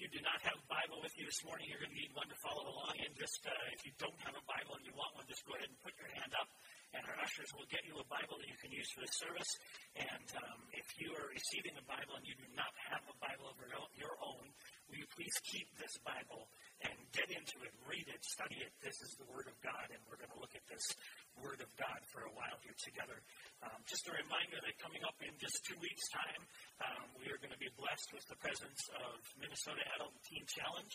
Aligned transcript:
you 0.00 0.08
do 0.08 0.24
not 0.24 0.40
have 0.40 0.56
a 0.56 0.64
Bible 0.64 0.96
with 1.04 1.12
you 1.20 1.28
this 1.28 1.44
morning, 1.44 1.68
you're 1.68 1.78
going 1.84 1.92
to 1.92 2.00
need 2.00 2.08
one 2.16 2.24
to 2.32 2.38
follow 2.40 2.64
along 2.72 2.96
in. 3.04 3.12
Just 3.20 3.44
uh, 3.44 3.52
if 3.76 3.84
you 3.84 3.92
don't 4.00 4.16
have 4.24 4.32
a 4.32 4.44
Bible 4.48 4.72
and 4.80 4.84
you 4.88 4.96
want 4.96 5.12
one, 5.12 5.28
just 5.28 5.44
go 5.44 5.52
ahead 5.52 5.68
and 5.68 5.76
put 5.84 5.92
your 6.00 6.08
hand 6.16 6.32
up, 6.40 6.48
and 6.96 7.04
our 7.04 7.20
ushers 7.20 7.52
will 7.52 7.68
get 7.68 7.84
you 7.84 8.00
a 8.00 8.06
Bible 8.08 8.40
that 8.40 8.48
you 8.48 8.56
can 8.64 8.72
use 8.72 8.88
for 8.96 9.04
the 9.04 9.12
service. 9.12 9.52
And 10.00 10.26
um, 10.40 10.60
if 10.72 10.88
you 10.96 11.12
are 11.12 11.28
receiving 11.28 11.76
a 11.76 11.84
Bible 11.84 12.16
and 12.16 12.24
you 12.24 12.32
do 12.32 12.48
not 12.56 12.72
have 12.88 13.04
a 13.12 13.16
Bible 13.20 13.52
of 13.52 13.60
your 14.00 14.16
own, 14.24 14.48
will 14.90 14.98
you 14.98 15.10
please 15.14 15.38
keep 15.46 15.70
this 15.78 15.94
Bible 16.02 16.50
and 16.82 16.96
get 17.14 17.30
into 17.30 17.62
it, 17.62 17.70
read 17.86 18.02
it, 18.10 18.18
study 18.26 18.58
it. 18.58 18.74
This 18.82 18.98
is 19.06 19.14
the 19.22 19.28
Word 19.30 19.46
of 19.46 19.54
God, 19.62 19.86
and 19.94 20.02
we're 20.10 20.18
going 20.18 20.34
to 20.34 20.42
look 20.42 20.50
at 20.58 20.66
this 20.66 20.82
Word 21.38 21.62
of 21.62 21.70
God 21.78 22.00
for 22.10 22.26
a 22.26 22.32
while 22.34 22.58
here 22.66 22.74
together. 22.82 23.22
Um, 23.62 23.78
just 23.86 24.10
a 24.10 24.12
reminder 24.18 24.58
that 24.58 24.74
coming 24.82 25.06
up 25.06 25.14
in 25.22 25.30
just 25.38 25.62
two 25.62 25.78
weeks' 25.78 26.10
time, 26.10 26.42
um, 26.82 27.06
we 27.22 27.30
are 27.30 27.38
going 27.38 27.54
to 27.54 27.62
be 27.62 27.70
blessed 27.78 28.10
with 28.10 28.26
the 28.26 28.38
presence 28.42 28.82
of 28.98 29.14
Minnesota 29.38 29.84
Adult 29.94 30.18
Teen 30.26 30.42
Challenge. 30.50 30.90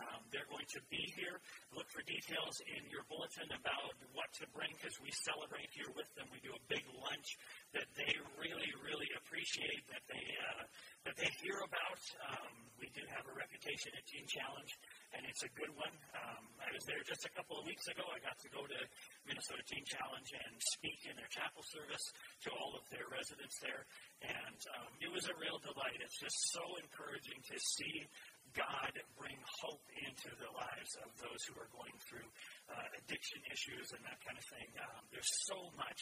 Um, 0.00 0.24
they're 0.32 0.48
going 0.48 0.68
to 0.72 0.80
be 0.88 1.04
here. 1.16 1.36
Look 1.76 1.88
for 1.92 2.00
details 2.08 2.56
in 2.64 2.88
your 2.88 3.04
bulletin 3.12 3.48
about 3.52 3.92
what 4.16 4.32
to 4.40 4.48
bring 4.56 4.72
because 4.80 4.96
we 5.04 5.12
celebrate 5.12 5.68
here 5.76 5.92
with 5.92 6.08
them. 6.16 6.24
We 6.32 6.40
do 6.40 6.56
a 6.56 6.62
big 6.68 6.84
lunch 6.96 7.28
that 7.76 7.88
they 7.92 8.12
really, 8.40 8.72
really 8.80 9.10
appreciate, 9.20 9.84
that 9.92 10.04
they 10.08 10.24
uh, 10.24 10.64
that 11.04 11.16
they 11.20 11.30
hear 11.44 11.60
about. 11.60 12.00
Um, 12.24 12.52
we 12.80 12.88
do 12.96 13.04
have 13.12 13.28
a 13.28 13.34
reputation 13.36 13.92
at 13.92 14.04
Teen 14.08 14.24
Challenge 14.24 14.72
and 15.12 15.22
it's 15.28 15.44
a 15.44 15.52
good 15.52 15.72
one. 15.76 15.92
Um, 16.16 16.44
I 16.56 16.72
was 16.72 16.84
there 16.88 17.00
just 17.04 17.28
a 17.28 17.32
couple 17.36 17.60
of 17.60 17.68
weeks 17.68 17.84
ago. 17.88 18.04
I 18.08 18.18
got 18.24 18.36
to 18.40 18.48
go 18.48 18.64
to 18.64 18.80
Minnesota 19.28 19.60
Teen 19.68 19.84
Challenge 19.84 20.30
and 20.32 20.52
speak 20.72 21.04
in 21.04 21.14
their 21.20 21.28
chapel 21.28 21.60
service 21.68 22.04
to 22.44 22.48
all 22.56 22.72
of 22.72 22.84
their 22.88 23.04
residents 23.12 23.60
there, 23.60 23.84
and 24.24 24.58
um, 24.80 24.90
it 25.04 25.10
was 25.12 25.28
a 25.28 25.36
real 25.36 25.60
delight. 25.60 26.00
It's 26.00 26.16
just 26.16 26.38
so 26.56 26.64
encouraging 26.80 27.40
to 27.52 27.56
see 27.60 28.08
God 28.52 28.92
bring 29.16 29.38
hope 29.64 29.84
into 30.04 30.30
the 30.36 30.50
lives 30.52 30.92
of 31.00 31.10
those 31.20 31.40
who 31.48 31.56
are 31.56 31.70
going 31.72 31.96
through 32.04 32.28
uh, 32.68 32.98
addiction 33.00 33.40
issues 33.48 33.92
and 33.96 34.02
that 34.04 34.20
kind 34.20 34.36
of 34.36 34.46
thing. 34.52 34.68
Um, 34.76 35.02
there's 35.08 35.32
so 35.48 35.72
much 35.76 36.00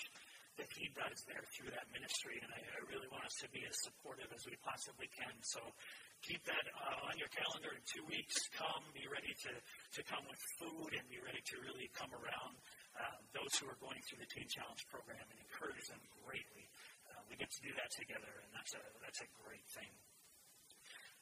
that 0.58 0.68
he 0.74 0.90
does 0.92 1.18
there 1.30 1.40
through 1.56 1.70
that 1.72 1.88
ministry, 1.94 2.36
and 2.42 2.50
I, 2.50 2.60
I 2.60 2.80
really 2.90 3.08
want 3.08 3.24
us 3.24 3.36
to 3.40 3.48
be 3.48 3.62
as 3.64 3.76
supportive 3.86 4.28
as 4.34 4.42
we 4.44 4.58
possibly 4.60 5.08
can. 5.08 5.32
So 5.46 5.62
keep 6.26 6.42
that 6.44 6.66
uh, 6.76 7.08
on 7.08 7.16
your 7.16 7.30
calendar 7.32 7.72
in 7.72 7.82
two 7.86 8.04
weeks. 8.10 8.36
Come, 8.52 8.84
be 8.92 9.06
ready 9.08 9.32
to, 9.46 9.52
to 9.56 10.00
come 10.04 10.26
with 10.26 10.40
food 10.60 10.90
and 10.98 11.04
be 11.08 11.22
ready 11.22 11.40
to 11.40 11.54
really 11.64 11.88
come 11.96 12.12
around 12.12 12.60
uh, 12.98 13.18
those 13.32 13.52
who 13.56 13.70
are 13.70 13.78
going 13.80 14.02
through 14.04 14.20
the 14.20 14.28
Teen 14.28 14.48
Challenge 14.50 14.82
program 14.90 15.22
and 15.22 15.38
encourage 15.40 15.86
them 15.88 16.02
greatly. 16.26 16.66
Uh, 17.08 17.22
we 17.30 17.38
get 17.40 17.48
to 17.48 17.62
do 17.64 17.72
that 17.78 17.90
together, 17.96 18.32
and 18.44 18.50
that's 18.52 18.74
a, 18.76 18.82
that's 19.00 19.20
a 19.24 19.28
great 19.40 19.64
thing. 19.72 19.92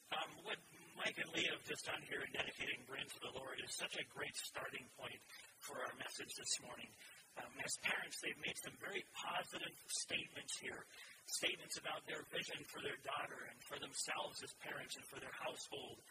Um, 0.09 0.31
what 0.43 0.57
Mike 0.99 1.15
and 1.23 1.31
Lee 1.31 1.47
have 1.47 1.63
just 1.63 1.87
done 1.87 2.03
here 2.11 2.27
in 2.27 2.31
dedicating 2.35 2.83
Bryn 2.91 3.07
to 3.07 3.21
the 3.23 3.31
Lord 3.39 3.63
is 3.63 3.71
such 3.71 3.95
a 4.03 4.05
great 4.11 4.35
starting 4.35 4.83
point 4.99 5.23
for 5.63 5.79
our 5.79 5.95
message 5.95 6.35
this 6.35 6.59
morning. 6.59 6.91
Um, 7.39 7.55
as 7.63 7.71
parents, 7.87 8.19
they've 8.19 8.43
made 8.43 8.59
some 8.59 8.75
very 8.83 9.07
positive 9.15 9.71
statements 9.95 10.59
here, 10.59 10.83
statements 11.31 11.79
about 11.79 12.03
their 12.11 12.27
vision 12.35 12.59
for 12.67 12.83
their 12.83 12.99
daughter 13.07 13.47
and 13.47 13.59
for 13.63 13.79
themselves 13.79 14.43
as 14.43 14.51
parents 14.59 14.99
and 14.99 15.07
for 15.07 15.23
their 15.23 15.35
household. 15.39 16.03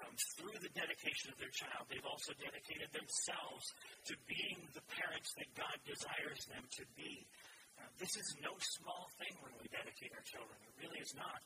Um, 0.00 0.16
through 0.40 0.56
the 0.64 0.72
dedication 0.72 1.28
of 1.28 1.36
their 1.36 1.52
child, 1.52 1.84
they've 1.92 2.08
also 2.08 2.32
dedicated 2.40 2.88
themselves 2.96 3.68
to 4.08 4.16
being 4.24 4.64
the 4.72 4.80
parents 4.96 5.36
that 5.36 5.52
God 5.52 5.76
desires 5.84 6.48
them 6.48 6.64
to 6.80 6.88
be. 6.96 7.28
Uh, 7.76 7.84
this 8.00 8.16
is 8.16 8.32
no 8.40 8.56
small 8.80 9.12
thing 9.20 9.36
when 9.44 9.52
we 9.60 9.68
dedicate 9.68 10.16
our 10.16 10.24
children. 10.24 10.56
It 10.64 10.74
really 10.80 11.04
is 11.04 11.12
not. 11.12 11.44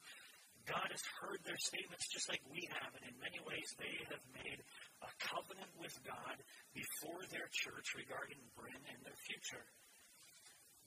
God 0.67 0.91
has 0.91 1.05
heard 1.23 1.39
their 1.47 1.59
statements 1.63 2.11
just 2.11 2.27
like 2.27 2.43
we 2.51 2.67
have, 2.75 2.91
and 2.99 3.07
in 3.07 3.17
many 3.23 3.39
ways 3.47 3.69
they 3.79 3.95
have 4.11 4.23
made 4.35 4.61
a 5.03 5.11
covenant 5.23 5.71
with 5.79 5.95
God 6.03 6.37
before 6.75 7.23
their 7.31 7.47
church 7.55 7.95
regarding 7.95 8.43
Bryn 8.59 8.83
and 8.91 9.01
their 9.07 9.21
future. 9.31 9.63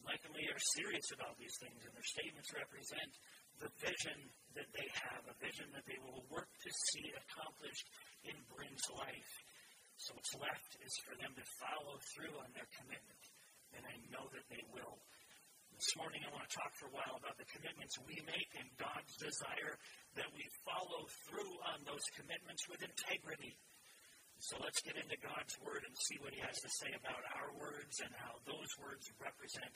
Mike 0.04 0.24
and 0.28 0.36
Lee 0.36 0.52
are 0.52 0.72
serious 0.80 1.12
about 1.16 1.36
these 1.40 1.56
things, 1.60 1.80
and 1.84 1.96
their 1.96 2.12
statements 2.12 2.52
represent 2.56 3.12
the 3.60 3.72
vision 3.84 4.20
that 4.56 4.68
they 4.72 4.88
have, 5.08 5.24
a 5.28 5.36
vision 5.44 5.68
that 5.76 5.84
they 5.88 6.00
will 6.00 6.24
work 6.32 6.48
to 6.48 6.72
see 6.92 7.12
accomplished 7.16 7.88
in 8.24 8.36
Bryn's 8.52 8.88
life. 8.96 9.34
So 10.00 10.16
what's 10.16 10.36
left 10.40 10.80
is 10.80 10.96
for 11.04 11.16
them 11.20 11.36
to 11.36 11.46
follow 11.60 12.00
through 12.16 12.36
on 12.40 12.52
their 12.56 12.68
commitment, 12.80 13.24
and 13.76 13.84
I 13.84 13.96
know 14.12 14.32
that 14.32 14.48
they 14.48 14.64
will. 14.72 15.04
This 15.80 15.96
morning 15.96 16.20
I 16.28 16.36
want 16.36 16.44
to 16.44 16.52
talk 16.60 16.76
for 16.76 16.92
a 16.92 16.96
while 17.00 17.16
about 17.16 17.40
the 17.40 17.48
commitments 17.56 17.96
we 18.04 18.20
make 18.28 18.52
and 18.60 18.68
God's 18.76 19.16
desire 19.16 19.80
that 20.20 20.28
we 20.36 20.44
follow 20.68 21.08
through 21.24 21.56
on 21.72 21.80
those 21.88 22.04
commitments 22.20 22.68
with 22.68 22.84
integrity. 22.84 23.56
So 24.44 24.60
let's 24.60 24.84
get 24.84 25.00
into 25.00 25.16
God's 25.24 25.56
Word 25.64 25.88
and 25.88 25.96
see 25.96 26.20
what 26.20 26.36
He 26.36 26.44
has 26.44 26.60
to 26.60 26.72
say 26.84 26.92
about 26.92 27.24
our 27.32 27.56
words 27.56 28.04
and 28.04 28.12
how 28.12 28.44
those 28.44 28.68
words 28.76 29.08
represent 29.24 29.72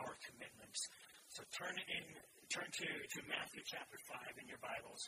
our 0.00 0.16
commitments. 0.24 0.88
So 1.36 1.44
turn 1.52 1.76
in, 1.76 2.04
turn 2.48 2.72
to, 2.72 2.88
to 2.88 3.18
Matthew 3.28 3.60
chapter 3.68 4.00
5 4.08 4.40
in 4.40 4.48
your 4.48 4.62
Bibles. 4.64 5.04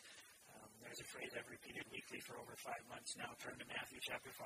Um, 0.52 0.68
there's 0.84 1.00
a 1.00 1.08
phrase 1.08 1.32
I've 1.32 1.48
repeated 1.48 1.88
weekly 1.88 2.20
for 2.20 2.36
over 2.36 2.52
five 2.60 2.84
months 2.92 3.16
now. 3.16 3.32
Turn 3.40 3.56
to 3.56 3.64
Matthew 3.72 3.96
chapter 4.04 4.28
5. 4.28 4.44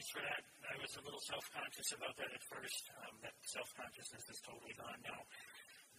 Apologies 0.00 0.16
for 0.16 0.24
that. 0.24 0.44
I 0.64 0.76
was 0.80 0.92
a 0.96 1.04
little 1.04 1.20
self 1.28 1.44
conscious 1.52 1.92
about 1.92 2.16
that 2.16 2.32
at 2.32 2.40
first. 2.48 2.88
Um, 3.04 3.20
that 3.20 3.36
self 3.44 3.68
consciousness 3.76 4.24
is 4.32 4.40
totally 4.40 4.72
gone 4.72 4.96
now. 5.04 5.20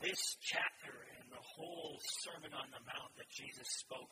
This 0.02 0.42
chapter 0.42 1.06
and 1.22 1.30
the 1.30 1.38
whole 1.38 2.02
Sermon 2.26 2.50
on 2.50 2.66
the 2.74 2.82
Mount 2.82 3.14
that 3.22 3.30
Jesus 3.30 3.70
spoke 3.78 4.10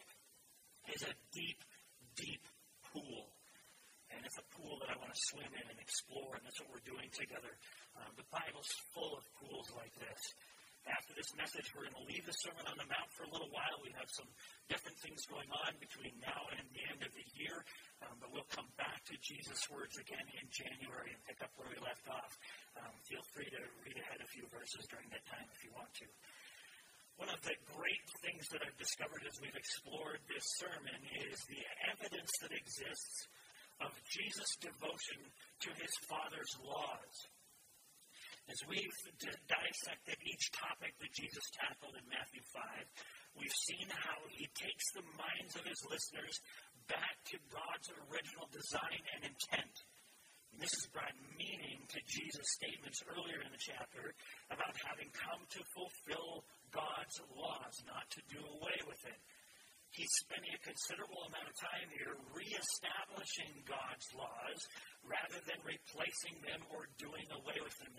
is 0.93 1.01
a 1.01 1.13
deep 1.33 1.65
deep 2.13 2.45
pool. 2.93 3.33
And 4.13 4.21
it's 4.21 4.37
a 4.37 4.45
pool 4.61 4.77
that 4.85 4.93
I 4.93 4.95
want 5.01 5.09
to 5.09 5.21
swim 5.33 5.49
in 5.57 5.65
and 5.65 5.79
explore, 5.81 6.37
and 6.37 6.45
that's 6.45 6.61
what 6.61 6.69
we're 6.69 6.85
doing 6.85 7.09
together. 7.09 7.53
Um, 7.97 8.13
the 8.13 8.29
Bible's 8.29 8.69
full 8.93 9.17
of 9.17 9.25
pools 9.41 9.73
like 9.73 9.93
this. 9.97 10.21
After 10.87 11.11
this 11.11 11.35
message, 11.35 11.67
we're 11.75 11.87
going 11.91 11.99
to 11.99 12.07
leave 12.07 12.23
the 12.23 12.35
Sermon 12.39 12.63
on 12.69 12.77
the 12.79 12.87
Mount 12.87 13.09
for 13.11 13.27
a 13.27 13.31
little 13.31 13.51
while. 13.51 13.79
We 13.83 13.91
have 13.99 14.07
some 14.07 14.29
different 14.71 14.95
things 15.03 15.27
going 15.27 15.49
on 15.51 15.75
between 15.79 16.15
now 16.23 16.47
and 16.55 16.63
the 16.71 16.83
end 16.87 17.01
of 17.03 17.11
the 17.11 17.27
year, 17.35 17.65
um, 18.05 18.15
but 18.23 18.31
we'll 18.31 18.47
come 18.53 18.67
back 18.79 19.03
to 19.11 19.15
Jesus' 19.19 19.67
words 19.67 19.99
again 19.99 20.23
in 20.39 20.47
January 20.47 21.11
and 21.11 21.19
pick 21.27 21.43
up 21.43 21.51
where 21.59 21.67
we 21.67 21.79
left 21.83 22.07
off. 22.07 22.31
Um, 22.79 22.93
feel 23.03 23.23
free 23.35 23.49
to 23.51 23.61
read 23.83 23.97
ahead 23.99 24.23
a 24.23 24.29
few 24.31 24.47
verses 24.53 24.87
during 24.87 25.11
that 25.11 25.25
time 25.27 25.47
if 25.51 25.59
you 25.67 25.71
want 25.75 25.91
to. 25.99 26.07
One 27.19 27.31
of 27.35 27.43
the 27.43 27.59
great 27.75 28.05
things 28.23 28.47
that 28.55 28.63
I've 28.63 28.79
discovered 28.79 29.27
as 29.27 29.35
we've 29.43 29.59
explored 29.59 30.23
this 30.31 30.47
sermon 30.55 30.99
is 31.27 31.43
the 31.51 31.59
evidence 31.91 32.31
that 32.39 32.55
exists 32.55 33.27
of 33.83 33.91
Jesus' 34.07 34.55
devotion 34.63 35.27
to 35.67 35.69
his 35.75 35.91
Father's 36.07 36.55
laws. 36.63 37.15
As 38.49 38.65
we've 38.65 38.97
dissected 39.21 40.17
each 40.25 40.49
topic 40.57 40.97
that 40.97 41.13
Jesus 41.13 41.45
tackled 41.53 41.93
in 41.93 42.01
Matthew 42.09 42.41
5, 42.49 43.37
we've 43.37 43.59
seen 43.69 43.85
how 43.93 44.17
he 44.33 44.49
takes 44.57 44.89
the 44.97 45.05
minds 45.13 45.53
of 45.53 45.69
his 45.69 45.77
listeners 45.85 46.41
back 46.89 47.21
to 47.29 47.37
God's 47.53 47.93
original 48.09 48.49
design 48.49 49.05
and 49.13 49.29
intent. 49.29 49.75
And 50.49 50.57
this 50.57 50.73
has 50.81 50.89
brought 50.89 51.13
meaning 51.37 51.85
to 51.93 52.01
Jesus' 52.09 52.57
statements 52.57 53.05
earlier 53.05 53.37
in 53.45 53.53
the 53.53 53.61
chapter 53.61 54.17
about 54.49 54.73
having 54.81 55.13
come 55.13 55.45
to 55.45 55.61
fulfill 55.77 56.41
God's 56.73 57.21
laws, 57.29 57.75
not 57.85 58.09
to 58.17 58.21
do 58.33 58.41
away 58.41 58.81
with 58.89 59.01
it. 59.05 59.19
He's 59.91 60.13
spending 60.21 60.53
a 60.53 60.61
considerable 60.61 61.25
amount 61.25 61.49
of 61.49 61.57
time 61.57 61.89
here 61.89 62.13
reestablishing 62.31 63.65
God's 63.65 64.07
laws 64.13 64.59
rather 65.01 65.41
than 65.49 65.59
replacing 65.65 66.37
them 66.45 66.61
or 66.69 66.85
doing 67.01 67.25
away 67.33 67.57
with 67.57 67.77
them. 67.81 67.97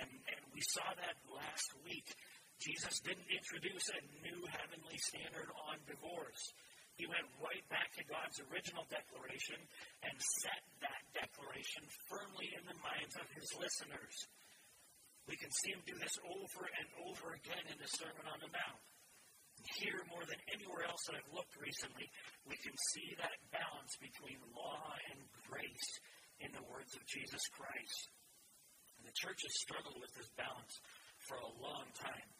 And, 0.00 0.08
and 0.08 0.42
we 0.56 0.64
saw 0.64 0.88
that 0.96 1.16
last 1.28 1.76
week. 1.84 2.08
Jesus 2.56 3.04
didn't 3.04 3.28
introduce 3.28 3.84
a 3.92 4.00
new 4.24 4.40
heavenly 4.48 4.96
standard 4.96 5.52
on 5.68 5.76
divorce. 5.84 6.56
He 6.96 7.04
went 7.04 7.28
right 7.44 7.64
back 7.68 7.92
to 8.00 8.08
God's 8.08 8.40
original 8.48 8.88
declaration 8.88 9.60
and 10.08 10.16
set 10.40 10.64
that 10.80 11.04
declaration 11.12 11.84
firmly 12.08 12.48
in 12.56 12.64
the 12.64 12.80
minds 12.80 13.12
of 13.20 13.28
his 13.36 13.52
listeners. 13.60 14.16
We 15.28 15.36
can 15.36 15.52
see 15.52 15.76
him 15.76 15.84
do 15.84 16.00
this 16.00 16.16
over 16.24 16.64
and 16.64 16.88
over 17.12 17.36
again 17.36 17.68
in 17.68 17.76
the 17.76 17.90
Sermon 17.92 18.24
on 18.24 18.40
the 18.40 18.48
Mount. 18.48 18.80
Here, 19.82 19.98
more 20.08 20.22
than 20.22 20.38
anywhere 20.54 20.86
else 20.86 21.02
that 21.10 21.18
I've 21.18 21.34
looked 21.34 21.58
recently, 21.58 22.06
we 22.46 22.56
can 22.62 22.74
see 22.94 23.18
that 23.18 23.34
balance 23.50 23.98
between 23.98 24.38
law 24.54 24.94
and 25.10 25.18
grace 25.50 25.90
in 26.38 26.54
the 26.54 26.64
words 26.70 26.94
of 26.94 27.02
Jesus 27.10 27.42
Christ. 27.50 28.02
And 28.96 29.04
the 29.04 29.16
church 29.18 29.42
has 29.42 29.54
struggled 29.58 29.98
with 29.98 30.12
this 30.14 30.30
balance 30.38 30.74
for 31.26 31.42
a 31.42 31.52
long 31.58 31.86
time. 31.98 32.30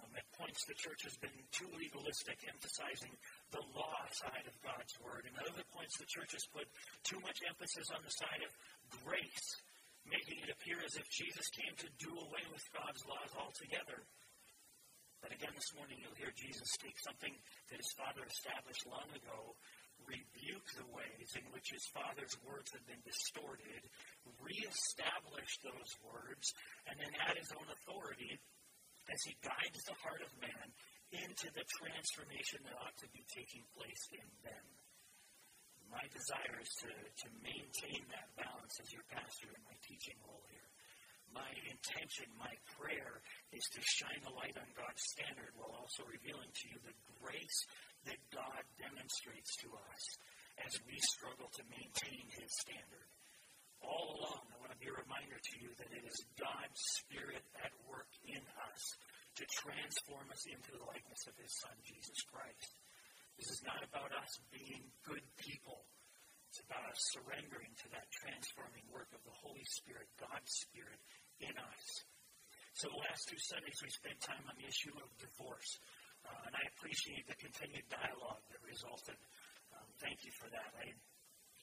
Um, 0.00 0.10
at 0.16 0.26
points, 0.34 0.64
the 0.66 0.78
church 0.80 1.04
has 1.06 1.16
been 1.20 1.36
too 1.52 1.68
legalistic, 1.76 2.42
emphasizing 2.48 3.12
the 3.52 3.62
law 3.76 4.02
side 4.18 4.48
of 4.48 4.56
God's 4.64 4.96
word. 4.98 5.28
And 5.28 5.36
at 5.38 5.46
other 5.46 5.66
points, 5.70 5.94
the 6.00 6.08
church 6.08 6.32
has 6.34 6.46
put 6.50 6.66
too 7.04 7.20
much 7.22 7.38
emphasis 7.44 7.92
on 7.92 8.02
the 8.02 8.14
side 8.16 8.42
of 8.42 8.52
grace 9.04 9.48
making 10.08 10.42
it 10.42 10.50
appear 10.50 10.82
as 10.82 10.98
if 10.98 11.06
Jesus 11.10 11.46
came 11.54 11.74
to 11.78 11.88
do 11.98 12.10
away 12.10 12.44
with 12.50 12.64
God's 12.74 13.02
laws 13.06 13.32
altogether. 13.38 14.02
But 15.22 15.30
again, 15.38 15.54
this 15.54 15.70
morning 15.78 16.02
you'll 16.02 16.18
hear 16.18 16.34
Jesus 16.34 16.66
take 16.82 16.98
something 16.98 17.30
that 17.70 17.78
his 17.78 17.94
Father 17.94 18.26
established 18.26 18.82
long 18.90 19.06
ago, 19.14 19.54
rebuke 20.02 20.66
the 20.74 20.90
ways 20.90 21.30
in 21.38 21.46
which 21.54 21.70
his 21.70 21.86
Father's 21.94 22.34
words 22.42 22.74
have 22.74 22.82
been 22.90 22.98
distorted, 23.06 23.86
reestablish 24.42 25.62
those 25.62 25.92
words, 26.02 26.50
and 26.90 26.98
then 26.98 27.14
add 27.22 27.38
his 27.38 27.54
own 27.54 27.70
authority 27.70 28.34
as 29.06 29.22
he 29.22 29.38
guides 29.46 29.80
the 29.86 29.94
heart 30.02 30.26
of 30.26 30.30
man 30.42 30.66
into 31.14 31.46
the 31.54 31.66
transformation 31.78 32.58
that 32.66 32.74
ought 32.82 32.98
to 32.98 33.06
be 33.14 33.22
taking 33.30 33.62
place 33.78 34.04
in 34.10 34.26
them. 34.42 34.66
My 35.86 36.02
desire 36.10 36.58
is 36.58 36.72
to, 36.82 36.90
to 36.90 37.28
maintain 37.46 38.02
that 38.10 38.32
balance 38.34 38.74
as 38.82 38.90
your 38.90 39.06
pastor 39.06 39.54
in 39.54 39.62
my 39.70 39.76
teaching 39.86 40.18
role 40.26 40.42
here 40.50 40.71
my 41.32 41.50
intention, 41.66 42.28
my 42.38 42.52
prayer 42.78 43.20
is 43.52 43.64
to 43.72 43.80
shine 43.82 44.22
a 44.28 44.36
light 44.36 44.56
on 44.56 44.68
God's 44.76 45.04
standard 45.16 45.52
while 45.56 45.74
also 45.76 46.04
revealing 46.08 46.48
to 46.48 46.64
you 46.68 46.78
the 46.84 46.96
grace 47.20 47.60
that 48.08 48.20
God 48.32 48.62
demonstrates 48.78 49.52
to 49.64 49.68
us 49.72 50.02
as 50.64 50.72
we 50.84 50.96
struggle 51.16 51.48
to 51.48 51.72
maintain 51.72 52.24
His 52.36 52.52
standard. 52.60 53.08
All 53.82 54.14
along, 54.14 54.46
I 54.52 54.56
want 54.62 54.70
to 54.70 54.78
be 54.78 54.92
a 54.92 55.02
reminder 55.02 55.38
to 55.40 55.54
you 55.58 55.74
that 55.74 55.90
it 55.90 56.04
is 56.06 56.18
God's 56.38 56.82
Spirit 57.02 57.42
at 57.64 57.74
work 57.90 58.10
in 58.30 58.42
us 58.70 58.82
to 59.42 59.44
transform 59.48 60.28
us 60.30 60.44
into 60.46 60.76
the 60.76 60.86
likeness 60.86 61.26
of 61.26 61.34
His 61.40 61.50
Son, 61.58 61.74
Jesus 61.82 62.20
Christ. 62.30 62.78
This 63.40 63.58
is 63.58 63.62
not 63.66 63.82
about 63.82 64.12
us 64.14 64.32
being 64.54 64.86
good 65.02 65.24
people. 65.40 65.82
It's 66.52 66.62
about 66.68 66.84
us 66.84 67.00
surrendering 67.16 67.72
to 67.80 67.88
that 67.96 68.12
transforming 68.12 68.84
work 68.92 69.08
of 69.16 69.24
the 69.24 69.32
Holy 69.40 69.64
Spirit, 69.72 70.04
God's 70.20 70.52
Spirit, 70.68 71.00
in 71.42 71.54
us. 71.58 71.84
So 72.78 72.88
the 72.88 73.02
last 73.04 73.28
two 73.28 73.38
Sundays 73.38 73.78
we 73.82 73.90
spent 73.92 74.18
time 74.22 74.42
on 74.48 74.56
the 74.56 74.66
issue 74.66 74.94
of 74.96 75.06
divorce. 75.20 75.78
Uh, 76.22 76.48
and 76.48 76.54
I 76.54 76.64
appreciate 76.72 77.26
the 77.26 77.36
continued 77.36 77.86
dialogue 77.90 78.42
that 78.48 78.62
resulted. 78.62 79.18
Um, 79.74 79.86
thank 79.98 80.22
you 80.22 80.32
for 80.38 80.46
that. 80.54 80.70
I, 80.78 80.86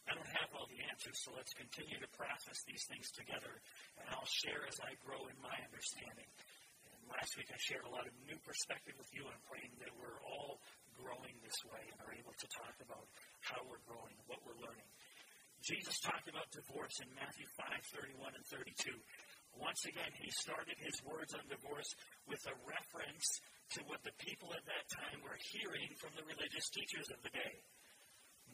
I 0.08 0.12
don't 0.16 0.34
have 0.36 0.52
all 0.54 0.68
the 0.68 0.82
answers, 0.92 1.16
so 1.24 1.32
let's 1.32 1.56
continue 1.56 1.96
to 1.98 2.10
process 2.18 2.60
these 2.68 2.84
things 2.90 3.08
together, 3.16 3.62
and 4.02 4.06
I'll 4.12 4.32
share 4.44 4.66
as 4.68 4.82
I 4.82 4.98
grow 5.00 5.22
in 5.32 5.38
my 5.40 5.54
understanding. 5.64 6.28
And 6.92 7.00
last 7.08 7.38
week 7.40 7.48
I 7.54 7.60
shared 7.62 7.88
a 7.88 7.94
lot 7.94 8.04
of 8.04 8.14
new 8.28 8.38
perspective 8.44 8.98
with 9.00 9.10
you. 9.16 9.24
I'm 9.30 9.44
praying 9.48 9.74
that 9.80 9.94
we're 9.96 10.20
all 10.28 10.60
growing 10.98 11.36
this 11.40 11.60
way 11.72 11.84
and 11.94 11.98
are 12.04 12.12
able 12.12 12.36
to 12.36 12.48
talk 12.52 12.76
about 12.84 13.08
how 13.46 13.64
we're 13.70 13.82
growing, 13.88 14.18
what 14.28 14.44
we're 14.44 14.60
learning. 14.60 14.90
Jesus 15.64 16.00
talked 16.00 16.28
about 16.32 16.48
divorce 16.56 17.04
in 17.04 17.10
Matthew 17.20 17.48
5, 17.60 17.68
31 18.16 18.32
and 18.32 18.46
32. 18.48 18.96
Once 19.58 19.86
again, 19.86 20.14
he 20.18 20.30
started 20.32 20.78
his 20.78 20.98
words 21.06 21.34
on 21.34 21.44
divorce 21.50 21.90
with 22.28 22.42
a 22.46 22.56
reference 22.66 23.28
to 23.74 23.82
what 23.86 24.02
the 24.02 24.16
people 24.22 24.50
at 24.54 24.66
that 24.66 24.86
time 24.90 25.20
were 25.22 25.38
hearing 25.54 25.90
from 25.98 26.14
the 26.18 26.26
religious 26.26 26.70
teachers 26.74 27.10
of 27.14 27.22
the 27.22 27.34
day. 27.34 27.56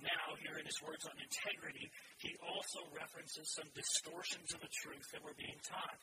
Now, 0.03 0.35
here 0.43 0.59
in 0.59 0.67
his 0.67 0.83
words 0.83 1.07
on 1.07 1.15
integrity, 1.15 1.87
he 2.19 2.35
also 2.43 2.83
references 2.91 3.47
some 3.55 3.69
distortions 3.71 4.51
of 4.51 4.59
the 4.59 4.73
truth 4.83 5.07
that 5.15 5.23
were 5.23 5.37
being 5.39 5.59
taught. 5.63 5.99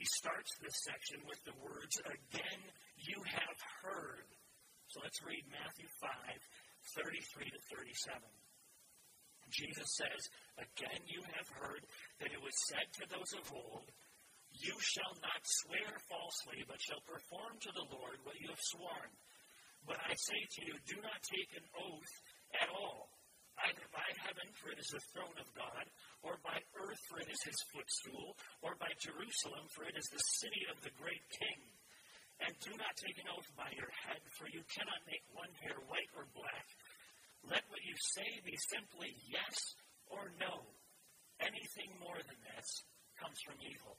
He 0.00 0.06
starts 0.16 0.48
this 0.62 0.78
section 0.86 1.20
with 1.28 1.42
the 1.44 1.56
words, 1.60 2.00
Again, 2.08 2.62
you 2.96 3.20
have 3.28 3.58
heard. 3.84 4.28
So 4.88 5.04
let's 5.04 5.20
read 5.20 5.44
Matthew 5.52 5.90
5, 6.00 6.08
33 6.96 7.52
to 7.52 7.60
37. 7.76 8.16
Jesus 9.52 9.88
says, 9.96 10.22
Again, 10.56 11.00
you 11.04 11.20
have 11.36 11.48
heard 11.60 11.84
that 12.20 12.32
it 12.32 12.40
was 12.40 12.56
said 12.68 12.88
to 12.96 13.04
those 13.12 13.32
of 13.36 13.44
old, 13.52 13.92
you 14.58 14.74
shall 14.82 15.14
not 15.22 15.42
swear 15.62 15.90
falsely, 16.10 16.66
but 16.66 16.82
shall 16.82 17.02
perform 17.06 17.54
to 17.62 17.70
the 17.74 17.88
Lord 17.94 18.18
what 18.26 18.38
you 18.42 18.50
have 18.50 18.70
sworn. 18.74 19.10
But 19.86 20.02
I 20.02 20.14
say 20.18 20.40
to 20.42 20.60
you, 20.66 20.74
do 20.90 20.98
not 20.98 21.20
take 21.22 21.50
an 21.54 21.66
oath 21.78 22.14
at 22.58 22.68
all, 22.68 23.08
either 23.70 23.86
by 23.94 24.08
heaven, 24.18 24.48
for 24.58 24.74
it 24.74 24.82
is 24.82 24.90
the 24.90 25.04
throne 25.14 25.38
of 25.38 25.48
God, 25.54 25.86
or 26.26 26.42
by 26.42 26.58
earth, 26.82 27.02
for 27.06 27.22
it 27.22 27.30
is 27.30 27.42
his 27.46 27.60
footstool, 27.70 28.34
or 28.66 28.74
by 28.82 28.90
Jerusalem, 28.98 29.64
for 29.70 29.86
it 29.86 29.94
is 29.94 30.08
the 30.10 30.26
city 30.42 30.62
of 30.68 30.82
the 30.82 30.94
great 30.98 31.24
king. 31.38 31.60
And 32.42 32.54
do 32.62 32.74
not 32.74 32.94
take 32.98 33.18
an 33.18 33.30
oath 33.30 33.50
by 33.54 33.70
your 33.74 33.90
head, 34.06 34.22
for 34.38 34.46
you 34.50 34.62
cannot 34.70 35.02
make 35.06 35.22
one 35.34 35.50
hair 35.62 35.78
white 35.86 36.10
or 36.14 36.26
black. 36.34 36.66
Let 37.46 37.66
what 37.70 37.82
you 37.86 37.96
say 38.18 38.42
be 38.42 38.54
simply 38.70 39.10
yes 39.26 39.56
or 40.10 40.34
no. 40.38 40.66
Anything 41.38 41.94
more 42.02 42.18
than 42.18 42.38
this 42.42 42.68
comes 43.18 43.38
from 43.46 43.58
evil 43.62 43.98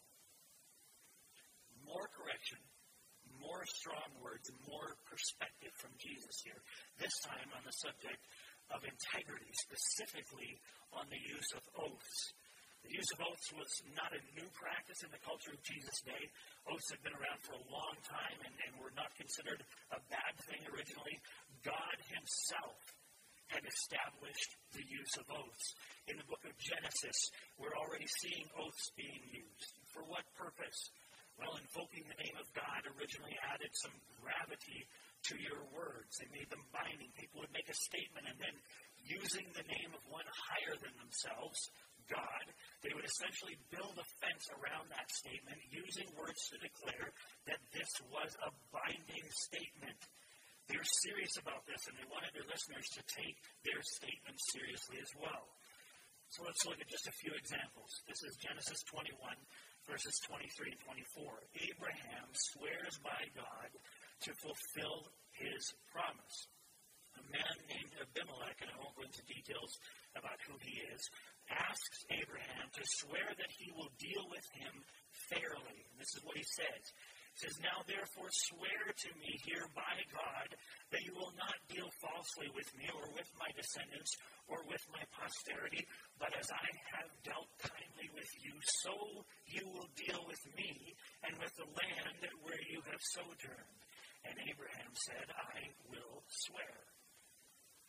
more 1.89 2.07
correction, 2.13 2.61
more 3.41 3.65
strong 3.65 4.09
words, 4.21 4.45
more 4.69 4.93
perspective 5.09 5.73
from 5.81 5.93
Jesus 5.97 6.35
here. 6.45 6.61
This 7.01 7.13
time 7.25 7.49
on 7.57 7.65
the 7.65 7.73
subject 7.81 8.21
of 8.69 8.85
integrity, 8.85 9.49
specifically 9.65 10.61
on 10.93 11.09
the 11.09 11.17
use 11.17 11.49
of 11.57 11.65
oaths. 11.81 12.19
The 12.85 12.95
use 12.95 13.11
of 13.17 13.25
oaths 13.27 13.49
was 13.57 13.71
not 13.91 14.15
a 14.15 14.21
new 14.37 14.47
practice 14.55 15.03
in 15.03 15.11
the 15.11 15.19
culture 15.25 15.51
of 15.51 15.59
Jesus' 15.67 15.99
day. 16.05 16.23
Oaths 16.69 16.89
had 16.95 17.03
been 17.03 17.17
around 17.17 17.41
for 17.43 17.59
a 17.59 17.67
long 17.67 17.97
time 18.07 18.39
and, 18.39 18.55
and 18.55 18.71
were 18.79 18.95
not 18.95 19.11
considered 19.19 19.59
a 19.91 19.99
bad 20.07 20.33
thing 20.47 20.63
originally. 20.71 21.17
God 21.65 21.97
Himself 22.07 22.79
had 23.51 23.65
established 23.65 24.51
the 24.77 24.85
use 24.85 25.13
of 25.19 25.25
oaths. 25.27 25.67
In 26.07 26.15
the 26.21 26.29
book 26.29 26.45
of 26.45 26.53
Genesis, 26.55 27.19
we're 27.57 27.75
already 27.75 28.07
seeing 28.21 28.45
oaths 28.55 28.93
being 28.95 29.25
used. 29.33 29.73
For 29.91 30.05
what 30.05 30.23
purpose? 30.37 30.79
Well, 31.39 31.55
invoking 31.55 32.03
the 32.03 32.19
name 32.19 32.35
of 32.35 32.51
God 32.51 32.83
originally 32.99 33.31
added 33.47 33.71
some 33.79 33.95
gravity 34.19 34.83
to 35.31 35.39
your 35.39 35.63
words. 35.71 36.19
They 36.19 36.27
made 36.35 36.51
them 36.51 36.67
binding. 36.75 37.15
People 37.15 37.47
would 37.47 37.55
make 37.55 37.71
a 37.71 37.77
statement 37.87 38.27
and 38.27 38.35
then, 38.35 38.55
using 39.07 39.47
the 39.55 39.63
name 39.63 39.95
of 39.95 40.03
one 40.11 40.27
higher 40.27 40.75
than 40.83 40.91
themselves, 40.99 41.55
God, 42.11 42.45
they 42.83 42.91
would 42.91 43.07
essentially 43.07 43.55
build 43.71 43.95
a 43.95 44.07
fence 44.19 44.45
around 44.59 44.91
that 44.91 45.07
statement 45.13 45.61
using 45.71 46.09
words 46.17 46.41
to 46.51 46.57
declare 46.59 47.15
that 47.47 47.61
this 47.71 47.91
was 48.11 48.35
a 48.43 48.51
binding 48.73 49.27
statement. 49.47 49.99
They 50.67 50.75
were 50.75 50.91
serious 51.07 51.33
about 51.39 51.63
this 51.69 51.79
and 51.87 51.95
they 51.95 52.09
wanted 52.09 52.35
their 52.35 52.49
listeners 52.49 52.85
to 52.99 53.01
take 53.07 53.37
their 53.63 53.81
statement 53.81 54.37
seriously 54.51 54.99
as 54.99 55.13
well. 55.15 55.47
So 56.29 56.45
let's 56.45 56.61
look 56.69 56.77
at 56.77 56.85
just 56.85 57.09
a 57.09 57.15
few 57.25 57.33
examples. 57.33 57.89
This 58.05 58.21
is 58.21 58.37
Genesis 58.37 58.77
21, 58.93 59.17
verses 59.89 60.21
23 60.29 60.77
and 60.77 60.81
24. 60.85 61.25
Abraham 61.73 62.29
swears 62.53 63.01
by 63.01 63.17
God 63.33 63.69
to 64.21 64.31
fulfill 64.37 65.09
his 65.33 65.73
promise. 65.89 66.37
A 67.17 67.25
man 67.33 67.55
named 67.65 67.93
Abimelech, 67.97 68.61
and 68.61 68.69
I 68.69 68.77
won't 68.77 68.93
go 68.93 69.01
into 69.01 69.25
details 69.25 69.81
about 70.13 70.37
who 70.45 70.55
he 70.61 70.77
is, 70.93 71.01
asks 71.49 72.05
Abraham 72.13 72.69
to 72.69 72.83
swear 73.01 73.33
that 73.33 73.51
he 73.57 73.73
will 73.73 73.89
deal 73.97 74.29
with 74.29 74.45
him 74.53 74.85
fairly. 75.33 75.81
And 75.89 75.97
this 75.97 76.13
is 76.13 76.21
what 76.21 76.37
he 76.37 76.45
says. 76.45 76.85
He 77.33 77.47
says, 77.47 77.57
Now 77.61 77.79
therefore 77.87 78.31
swear 78.51 78.83
to 78.91 79.09
me 79.21 79.31
here 79.45 79.67
by 79.71 79.95
God 80.11 80.49
that 80.91 81.05
you 81.05 81.13
will 81.15 81.31
not 81.37 81.55
deal 81.69 81.87
falsely 82.01 82.49
with 82.51 82.67
me 82.75 82.89
or 82.91 83.07
with 83.15 83.29
my 83.39 83.47
descendants 83.55 84.11
or 84.49 84.65
with 84.65 84.81
my 84.91 85.03
posterity, 85.13 85.85
but 86.17 86.33
as 86.35 86.49
I 86.51 86.67
have 86.97 87.11
dealt 87.23 87.51
kindly 87.61 88.09
with 88.11 88.31
you, 88.41 88.55
so 88.83 88.93
you 89.45 89.63
will 89.71 89.87
deal 89.95 90.25
with 90.25 90.43
me 90.57 90.95
and 91.23 91.37
with 91.37 91.53
the 91.55 91.69
land 91.69 92.21
where 92.43 92.63
you 92.67 92.81
have 92.89 93.01
sojourned. 93.13 93.79
And 94.27 94.35
Abraham 94.51 94.91
said, 95.07 95.31
I 95.31 95.71
will 95.87 96.25
swear. 96.27 96.75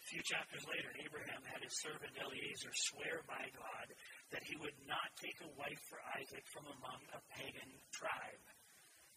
A 0.01 0.07
few 0.09 0.23
chapters 0.25 0.65
later, 0.67 0.91
Abraham 0.97 1.43
had 1.45 1.63
his 1.63 1.77
servant 1.83 2.15
Eliezer 2.19 2.73
swear 2.93 3.23
by 3.27 3.51
God 3.53 3.89
that 4.33 4.47
he 4.47 4.57
would 4.59 4.79
not 4.87 5.11
take 5.19 5.39
a 5.43 5.55
wife 5.59 5.83
for 5.91 6.01
Isaac 6.19 6.45
from 6.51 6.67
among 6.71 7.03
a 7.13 7.21
pagan 7.35 7.71
tribe. 7.93 8.45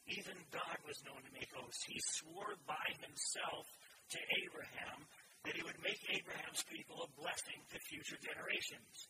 Even 0.07 0.35
God 0.51 0.77
was 0.83 0.99
known 1.07 1.23
to 1.23 1.31
make 1.31 1.51
oaths. 1.55 1.79
He 1.87 1.99
swore 2.19 2.59
by 2.67 2.87
himself 2.99 3.65
to 4.11 4.19
Abraham 4.43 5.07
that 5.47 5.55
he 5.55 5.63
would 5.63 5.79
make 5.79 5.99
Abraham's 6.11 6.63
people 6.67 7.03
a 7.03 7.15
blessing 7.19 7.59
to 7.71 7.87
future 7.87 8.19
generations. 8.19 9.07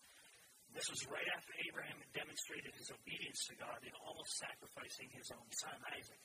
This 0.73 0.89
was 0.89 1.05
right 1.05 1.29
after 1.37 1.53
Abraham 1.69 2.01
had 2.01 2.25
demonstrated 2.25 2.73
his 2.73 2.89
obedience 2.89 3.45
to 3.49 3.57
God 3.61 3.77
in 3.85 3.93
almost 4.01 4.41
sacrificing 4.41 5.09
his 5.13 5.29
own 5.29 5.49
son, 5.61 5.77
Isaac. 5.93 6.21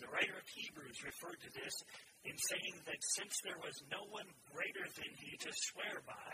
The 0.00 0.08
writer 0.08 0.40
of 0.40 0.48
Hebrews 0.48 1.04
referred 1.04 1.38
to 1.44 1.52
this 1.52 1.76
in 2.24 2.34
saying 2.34 2.76
that 2.88 2.98
since 3.14 3.36
there 3.44 3.60
was 3.60 3.76
no 3.92 4.02
one 4.08 4.26
greater 4.48 4.88
than 4.96 5.12
he 5.20 5.36
to 5.44 5.52
swear 5.70 6.00
by, 6.08 6.32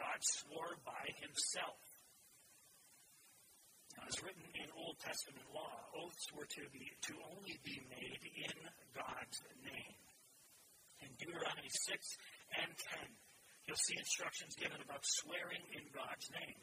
God 0.00 0.18
swore 0.24 0.80
by 0.82 1.04
himself. 1.20 1.78
As 4.06 4.22
written 4.22 4.46
in 4.54 4.68
Old 4.78 4.96
Testament 5.00 5.46
law, 5.50 5.74
oaths 5.96 6.26
were 6.36 6.46
to, 6.46 6.64
be, 6.70 6.84
to 7.10 7.14
only 7.34 7.56
be 7.64 7.76
made 7.90 8.22
in 8.22 8.56
God's 8.94 9.38
name. 9.64 9.98
In 11.02 11.10
Deuteronomy 11.18 11.70
6 11.70 11.96
and 12.62 12.70
10, 12.70 13.08
you'll 13.66 13.84
see 13.86 13.98
instructions 13.98 14.54
given 14.58 14.80
about 14.82 15.02
swearing 15.02 15.64
in 15.74 15.84
God's 15.90 16.28
name. 16.34 16.60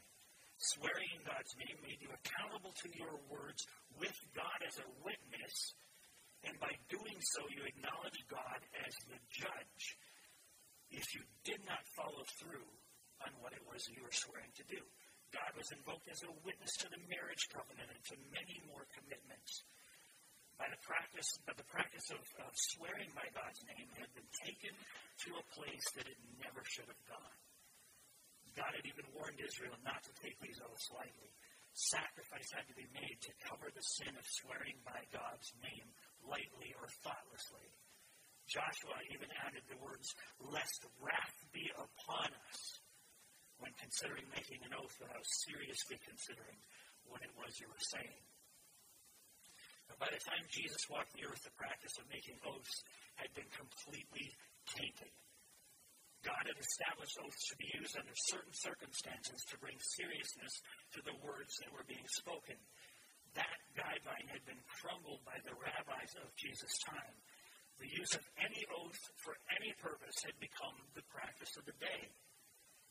Swearing 0.58 1.12
in 1.20 1.24
God's 1.27 1.51
name 1.60 1.77
made 1.84 2.00
you 2.00 2.12
accountable 2.15 2.72
to 2.72 2.88
your 2.96 3.20
words 3.27 3.62
with 4.00 4.15
God 4.32 4.60
as 4.63 4.80
a 4.80 4.88
witness 5.04 5.75
And 6.46 6.56
by 6.62 6.70
doing 6.94 7.18
so, 7.34 7.42
you 7.50 7.65
acknowledge 7.65 8.20
God 8.30 8.62
as 8.86 8.94
the 9.10 9.18
judge 9.34 9.84
if 10.94 11.06
you 11.18 11.25
did 11.42 11.62
not 11.65 11.82
follow 11.98 12.22
through 12.38 12.70
on 13.25 13.34
what 13.42 13.54
it 13.58 13.63
was 13.65 13.82
you 13.89 14.04
were 14.06 14.13
swearing 14.13 14.54
to 14.54 14.65
do. 14.70 14.82
God 15.34 15.51
was 15.58 15.72
invoked 15.74 16.08
as 16.12 16.22
a 16.24 16.32
witness 16.46 16.74
to 16.84 16.88
the 16.91 17.01
marriage 17.10 17.50
covenant 17.50 17.89
and 17.89 18.03
to 18.12 18.15
many 18.34 18.62
more 18.70 18.86
commitments. 18.94 19.65
By 20.55 20.72
the 20.72 20.79
practice, 20.88 21.36
but 21.44 21.60
the 21.60 21.67
practice 21.67 22.08
of, 22.15 22.24
of 22.44 22.51
swearing 22.55 23.12
by 23.12 23.27
God's 23.36 23.60
name 23.67 23.91
had 24.00 24.08
been 24.15 24.32
taken 24.39 24.72
to 24.72 25.29
a 25.36 25.50
place 25.51 25.84
that 26.00 26.08
it 26.08 26.20
never 26.39 26.63
should 26.63 26.88
have 26.88 27.03
gone. 27.12 27.39
God 28.55 28.72
had 28.72 28.88
even 28.88 29.03
warned 29.12 29.44
Israel 29.44 29.75
not 29.84 30.00
to 30.08 30.15
take 30.24 30.39
these 30.39 30.63
oaths 30.63 30.88
lightly. 30.96 31.32
Sacrifice 31.75 32.55
had 32.55 32.63
to 32.72 32.77
be 32.79 32.88
made 32.96 33.20
to 33.20 33.36
cover 33.44 33.67
the 33.67 33.84
sin 33.84 34.15
of 34.15 34.24
swearing 34.24 34.79
by 34.88 35.03
God's 35.12 35.51
name 35.60 35.91
lightly 36.24 36.72
or 36.79 36.88
thoughtlessly. 37.03 37.67
Joshua 38.48 38.96
even 39.12 39.27
added 39.44 39.67
the 39.67 39.82
words, 39.84 40.15
lest 40.39 40.88
wrath 41.03 41.36
be 41.51 41.67
upon 41.75 42.32
us, 42.48 42.79
when 43.59 43.71
considering 43.79 44.27
making 44.31 44.59
an 44.63 44.75
oath 44.75 44.95
without 45.00 45.25
seriously 45.47 45.97
considering 46.03 46.59
what 47.07 47.21
it 47.21 47.31
was 47.38 47.55
you 47.59 47.69
were 47.69 47.88
saying. 47.93 48.24
By 50.01 50.09
the 50.12 50.19
time 50.27 50.43
Jesus 50.50 50.89
walked 50.89 51.13
the 51.13 51.24
earth, 51.29 51.45
the 51.45 51.55
practice 51.55 51.95
of 52.01 52.09
making 52.09 52.41
oaths 52.43 52.83
had 53.15 53.31
been 53.38 53.47
completely 53.53 54.33
tainted. 54.67 55.13
God 56.25 56.41
had 56.50 56.57
established 56.57 57.21
oaths 57.21 57.45
to 57.53 57.55
be 57.62 57.69
used 57.77 57.93
under 57.93 58.17
certain 58.33 58.51
circumstances 58.51 59.45
to 59.45 59.62
bring 59.62 59.77
seriousness 59.77 60.57
to 60.97 61.00
the 61.05 61.15
words 61.21 61.53
that 61.62 61.69
were 61.69 61.85
being 61.85 62.09
spoken. 62.09 62.57
That 63.38 63.62
guideline 63.77 64.25
had 64.33 64.41
been 64.50 64.59
crumbled 64.65 65.21
by 65.21 65.38
the 65.45 65.53
rabbis 65.53 66.17
of 66.17 66.33
Jesus' 66.33 66.81
time. 66.81 67.15
The 67.77 67.91
use 67.93 68.17
of 68.17 68.25
any 68.41 68.65
oath 68.74 69.00
for 69.21 69.38
any 69.53 69.69
purpose 69.77 70.17
had 70.25 70.35
become 70.41 70.75
the 70.97 71.05
practice 71.13 71.53
of 71.62 71.67
the 71.69 71.77
day. 71.77 72.09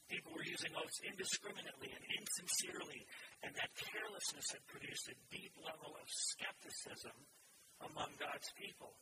People 0.09 0.37
were 0.37 0.45
using 0.45 0.73
oaths 0.77 1.01
indiscriminately 1.01 1.89
and 1.89 2.05
insincerely, 2.21 3.09
and 3.41 3.53
that 3.57 3.73
carelessness 3.81 4.53
had 4.53 4.65
produced 4.69 5.09
a 5.09 5.17
deep 5.33 5.57
level 5.65 5.97
of 5.97 6.07
skepticism 6.09 7.17
among 7.81 8.13
God's 8.21 8.51
people. 8.55 9.01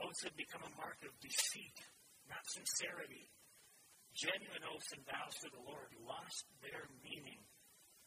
Oaths 0.00 0.24
had 0.24 0.36
become 0.40 0.64
a 0.64 0.76
mark 0.80 0.96
of 1.04 1.12
deceit, 1.20 1.76
not 2.24 2.40
sincerity. 2.48 3.28
Genuine 4.16 4.64
oaths 4.66 4.90
and 4.96 5.04
vows 5.06 5.36
to 5.44 5.48
the 5.52 5.62
Lord 5.62 5.92
lost 6.02 6.48
their 6.64 6.88
meaning 7.04 7.44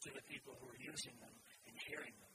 to 0.04 0.10
the 0.12 0.26
people 0.28 0.58
who 0.58 0.68
were 0.68 0.82
using 0.82 1.16
them 1.22 1.32
and 1.70 1.74
hearing 1.86 2.12
them. 2.18 2.34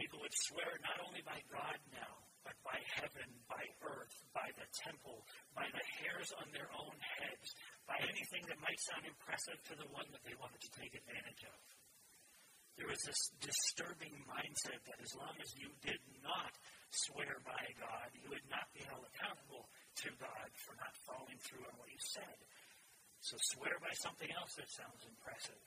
People 0.00 0.20
would 0.24 0.34
swear 0.48 0.80
not 0.82 1.00
only 1.04 1.22
by 1.22 1.38
God 1.52 1.78
now, 1.92 2.26
but 2.46 2.54
by 2.62 2.78
heaven, 2.94 3.26
by 3.50 3.66
earth, 3.82 4.14
by 4.30 4.46
the 4.54 4.68
temple, 4.86 5.26
by 5.58 5.66
the 5.74 5.82
hairs 5.98 6.30
on 6.38 6.46
their 6.54 6.70
own 6.78 6.94
heads, 7.18 7.50
by 7.90 7.98
anything 8.06 8.46
that 8.46 8.62
might 8.62 8.78
sound 8.86 9.02
impressive 9.02 9.58
to 9.66 9.74
the 9.74 9.90
one 9.90 10.06
that 10.14 10.22
they 10.22 10.38
wanted 10.38 10.62
to 10.62 10.70
take 10.78 10.94
advantage 10.94 11.42
of. 11.42 11.58
There 12.78 12.86
was 12.86 13.02
this 13.02 13.22
disturbing 13.42 14.14
mindset 14.30 14.78
that 14.86 15.00
as 15.02 15.12
long 15.18 15.34
as 15.42 15.50
you 15.58 15.74
did 15.82 15.98
not 16.22 16.54
swear 16.92 17.42
by 17.42 17.64
God, 17.82 18.14
you 18.14 18.30
would 18.30 18.46
not 18.46 18.68
be 18.70 18.84
held 18.86 19.02
accountable 19.10 19.66
to 20.06 20.08
God 20.22 20.48
for 20.62 20.78
not 20.78 20.94
following 21.08 21.40
through 21.40 21.66
on 21.66 21.74
what 21.80 21.90
you 21.90 21.98
said. 22.14 22.36
So 23.24 23.34
swear 23.56 23.80
by 23.82 23.90
something 23.96 24.28
else 24.28 24.54
that 24.60 24.68
sounds 24.70 25.02
impressive. 25.08 25.64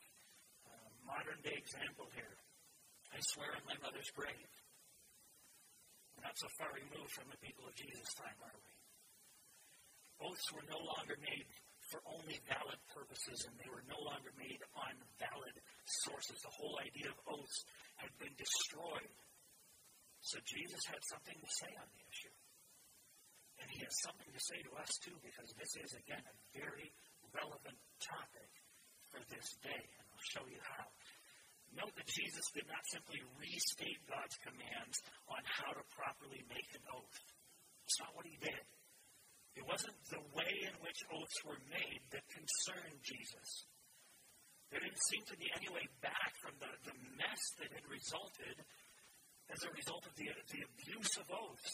Uh, 0.63 0.89
modern 1.03 1.41
day 1.41 1.57
example 1.57 2.07
here. 2.13 2.37
I 3.09 3.17
swear 3.33 3.57
on 3.57 3.65
my 3.65 3.77
mother's 3.81 4.13
grave. 4.13 4.53
Not 6.19 6.35
so 6.35 6.49
far 6.59 6.69
removed 6.75 7.11
from 7.15 7.31
the 7.31 7.39
people 7.39 7.65
of 7.65 7.73
Jesus' 7.75 8.13
time, 8.19 8.37
are 8.43 8.59
we? 8.59 8.73
Oaths 10.19 10.51
were 10.51 10.67
no 10.67 10.79
longer 10.83 11.15
made 11.23 11.47
for 11.89 12.03
only 12.05 12.37
valid 12.45 12.77
purposes, 12.91 13.47
and 13.47 13.55
they 13.57 13.71
were 13.71 13.87
no 13.87 13.97
longer 14.03 14.29
made 14.37 14.61
on 14.75 14.93
valid 15.17 15.55
sources. 16.05 16.37
The 16.43 16.53
whole 16.53 16.77
idea 16.83 17.09
of 17.09 17.17
oaths 17.25 17.59
had 17.97 18.11
been 18.19 18.35
destroyed. 18.35 19.15
So 20.21 20.37
Jesus 20.43 20.83
had 20.91 21.01
something 21.07 21.39
to 21.39 21.49
say 21.63 21.71
on 21.79 21.87
the 21.89 22.03
issue. 22.03 22.35
And 23.63 23.67
he 23.71 23.79
has 23.83 23.95
something 24.03 24.29
to 24.29 24.43
say 24.43 24.59
to 24.69 24.71
us, 24.77 24.91
too, 25.01 25.15
because 25.23 25.49
this 25.55 25.73
is, 25.81 25.91
again, 25.97 26.23
a 26.23 26.35
very 26.55 26.91
relevant 27.33 27.79
topic 27.99 28.51
for 29.11 29.23
this 29.31 29.47
day. 29.63 29.83
And 29.99 30.05
I'll 30.11 30.29
show 30.31 30.45
you 30.47 30.59
how. 30.63 30.87
Note 31.77 31.93
that 31.95 32.09
Jesus 32.09 32.45
did 32.53 32.65
not 32.65 32.81
simply 32.89 33.21
restate 33.37 34.01
God's 34.09 34.37
commands 34.41 34.97
on 35.29 35.41
how 35.45 35.71
to 35.73 35.83
properly 35.93 36.41
make 36.49 36.69
an 36.73 36.85
oath. 36.89 37.21
It's 37.85 37.99
not 38.01 38.13
what 38.17 38.25
he 38.25 38.37
did. 38.41 38.65
It 39.57 39.65
wasn't 39.65 39.97
the 40.09 40.23
way 40.33 40.53
in 40.65 40.75
which 40.81 40.99
oaths 41.09 41.39
were 41.45 41.61
made 41.69 42.01
that 42.13 42.25
concerned 42.29 42.99
Jesus. 43.01 43.65
There 44.69 44.81
didn't 44.81 45.09
seem 45.09 45.25
to 45.33 45.37
be 45.37 45.49
any 45.57 45.69
way 45.73 45.85
back 46.01 46.31
from 46.41 46.53
the, 46.61 46.69
the 46.85 46.97
mess 47.17 47.43
that 47.57 47.73
had 47.73 47.85
resulted 47.89 48.57
as 49.49 49.61
a 49.65 49.73
result 49.73 50.05
of 50.05 50.13
the, 50.13 50.29
the 50.53 50.61
abuse 50.61 51.13
of 51.17 51.25
oaths. 51.33 51.73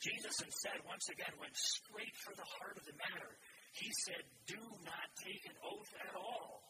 Jesus 0.00 0.36
instead, 0.44 0.84
once 0.84 1.08
again, 1.08 1.32
went 1.40 1.56
straight 1.56 2.12
for 2.20 2.36
the 2.36 2.44
heart 2.60 2.76
of 2.76 2.84
the 2.84 2.96
matter. 3.00 3.32
He 3.72 3.88
said, 4.04 4.22
Do 4.44 4.60
not 4.84 5.08
take 5.24 5.44
an 5.48 5.56
oath 5.64 5.92
at 6.04 6.12
all. 6.12 6.63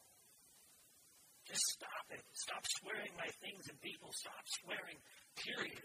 Just 1.45 1.65
stop 1.77 2.07
it. 2.09 2.25
Stop 2.33 2.65
swearing 2.81 3.13
by 3.21 3.29
things 3.45 3.69
and 3.69 3.77
people. 3.85 4.09
Stop 4.17 4.45
swearing, 4.65 4.97
period. 5.37 5.85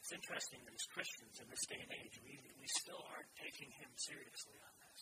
It's 0.00 0.16
interesting 0.16 0.64
that 0.64 0.72
as 0.72 0.86
Christians 0.96 1.36
in 1.44 1.46
this 1.52 1.64
day 1.68 1.80
and 1.80 1.92
age, 1.92 2.16
we, 2.24 2.40
we 2.56 2.68
still 2.80 3.04
aren't 3.12 3.30
taking 3.36 3.68
him 3.76 3.92
seriously 4.00 4.56
on 4.64 4.74
this. 4.88 5.00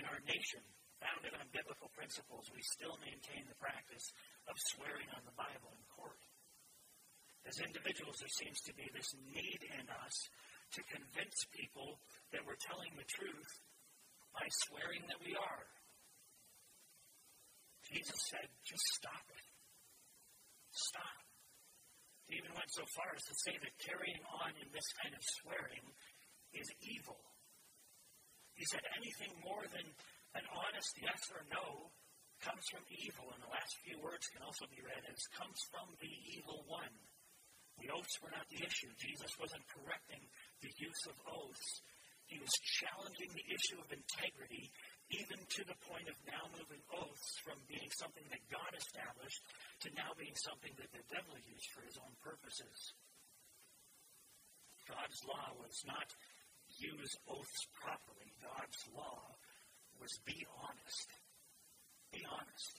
In 0.00 0.04
our 0.08 0.20
nation, 0.24 0.64
founded 0.96 1.36
on 1.36 1.48
biblical 1.52 1.92
principles, 1.92 2.48
we 2.56 2.64
still 2.76 2.96
maintain 3.04 3.44
the 3.48 3.60
practice 3.60 4.06
of 4.48 4.56
swearing 4.72 5.08
on 5.12 5.24
the 5.28 5.36
Bible 5.36 5.76
in 5.76 5.82
court. 5.92 6.24
As 7.48 7.56
individuals, 7.60 8.20
there 8.20 8.36
seems 8.40 8.60
to 8.68 8.72
be 8.76 8.88
this 8.92 9.12
need 9.28 9.60
in 9.76 9.86
us 9.88 10.16
to 10.76 10.92
convince 10.92 11.36
people 11.52 12.00
that 12.32 12.44
we're 12.44 12.60
telling 12.60 12.92
the 12.96 13.08
truth 13.08 13.52
by 14.36 14.46
swearing 14.68 15.04
that 15.08 15.20
we 15.24 15.32
are. 15.34 15.64
Jesus 17.90 18.20
said, 18.30 18.46
just 18.62 18.86
stop 19.02 19.26
it. 19.26 19.46
Stop. 20.70 21.20
He 22.30 22.38
even 22.38 22.54
went 22.54 22.70
so 22.70 22.86
far 22.94 23.10
as 23.10 23.24
to 23.26 23.34
say 23.42 23.54
that 23.58 23.74
carrying 23.82 24.22
on 24.38 24.54
in 24.62 24.70
this 24.70 24.86
kind 25.02 25.10
of 25.10 25.22
swearing 25.42 25.86
is 26.54 26.70
evil. 26.86 27.18
He 28.54 28.62
said 28.70 28.86
anything 28.94 29.34
more 29.42 29.66
than 29.66 29.82
an 30.38 30.46
honest 30.54 30.94
yes 31.02 31.22
or 31.34 31.42
no 31.50 31.90
comes 32.38 32.62
from 32.70 32.86
evil, 32.88 33.34
and 33.34 33.42
the 33.42 33.50
last 33.50 33.74
few 33.82 33.98
words 33.98 34.24
can 34.30 34.46
also 34.46 34.64
be 34.70 34.80
read 34.80 35.02
as 35.10 35.20
comes 35.34 35.58
from 35.74 35.90
the 35.98 36.14
evil 36.38 36.62
one. 36.70 36.94
The 37.82 37.90
oaths 37.90 38.16
were 38.22 38.30
not 38.30 38.46
the 38.48 38.62
issue. 38.62 38.92
Jesus 39.00 39.32
wasn't 39.40 39.64
correcting 39.72 40.22
the 40.62 40.72
use 40.78 41.02
of 41.10 41.16
oaths. 41.26 41.70
He 42.30 42.38
was 42.38 42.52
challenging 42.78 43.32
the 43.34 43.48
issue 43.50 43.78
of 43.82 43.90
integrity 43.90 44.70
even 45.10 45.38
to 45.42 45.62
the 45.66 45.78
point 45.90 46.06
of 46.06 46.14
now 46.22 46.46
moving 46.54 46.82
oaths 46.94 47.34
from 47.42 47.58
being 47.66 47.90
something 47.98 48.22
that 48.30 48.42
God 48.46 48.70
established 48.78 49.42
to 49.82 49.88
now 49.98 50.14
being 50.14 50.34
something 50.38 50.70
that 50.78 50.90
the 50.94 51.02
devil 51.10 51.34
used 51.50 51.70
for 51.74 51.82
his 51.82 51.98
own 51.98 52.14
purposes. 52.22 52.94
God's 54.86 55.20
law 55.26 55.50
was 55.58 55.82
not 55.86 56.06
use 56.78 57.12
oaths 57.26 57.62
properly. 57.82 58.30
God's 58.38 58.80
law 58.94 59.34
was 59.98 60.14
be 60.22 60.46
honest. 60.62 61.08
Be 62.14 62.22
honest. 62.30 62.74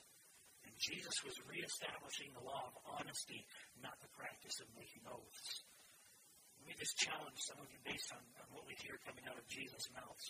And 0.64 0.72
Jesus 0.80 1.16
was 1.28 1.36
reestablishing 1.52 2.32
the 2.32 2.48
law 2.48 2.72
of 2.72 2.76
honesty, 3.00 3.44
not 3.84 4.00
the 4.00 4.12
practice 4.16 4.56
of 4.64 4.72
making 4.80 5.04
oaths. 5.08 5.68
Let 6.64 6.72
me 6.72 6.76
just 6.80 6.96
challenge 6.96 7.40
some 7.44 7.60
of 7.60 7.68
you 7.74 7.80
based 7.84 8.12
on, 8.14 8.24
on 8.40 8.48
what 8.56 8.70
we 8.70 8.78
hear 8.80 8.96
coming 9.04 9.26
out 9.28 9.36
of 9.36 9.46
Jesus' 9.50 9.90
mouth 9.92 10.24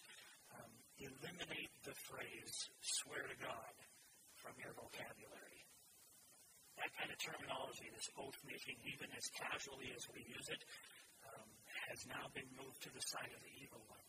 eliminate 1.01 1.73
the 1.81 1.95
phrase 2.07 2.55
swear 2.81 3.25
to 3.25 3.37
God 3.41 3.73
from 4.37 4.53
your 4.61 4.73
vocabulary. 4.77 5.61
That 6.77 6.93
kind 6.97 7.09
of 7.13 7.17
terminology, 7.21 7.89
this 7.93 8.09
oath 8.17 8.37
making, 8.45 8.77
even 8.89 9.09
as 9.13 9.25
casually 9.37 9.93
as 9.93 10.05
we 10.09 10.25
use 10.25 10.47
it, 10.49 10.61
um, 11.29 11.49
has 11.89 12.05
now 12.09 12.25
been 12.33 12.49
moved 12.57 12.81
to 12.85 12.91
the 12.93 13.03
side 13.05 13.29
of 13.33 13.41
the 13.41 13.53
evil 13.61 13.81
one. 13.85 14.07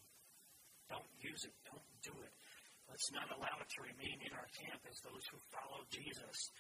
Don't 0.88 1.12
use 1.20 1.44
it. 1.44 1.52
Don't 1.68 1.88
do 2.04 2.14
it. 2.24 2.34
Let's 2.88 3.08
not 3.12 3.28
allow 3.32 3.56
it 3.60 3.68
to 3.76 3.88
remain 3.88 4.20
in 4.20 4.32
our 4.36 4.48
camp 4.52 4.84
as 4.84 5.00
those 5.00 5.24
who 5.32 5.40
follow 5.48 5.84
Jesus. 5.88 6.52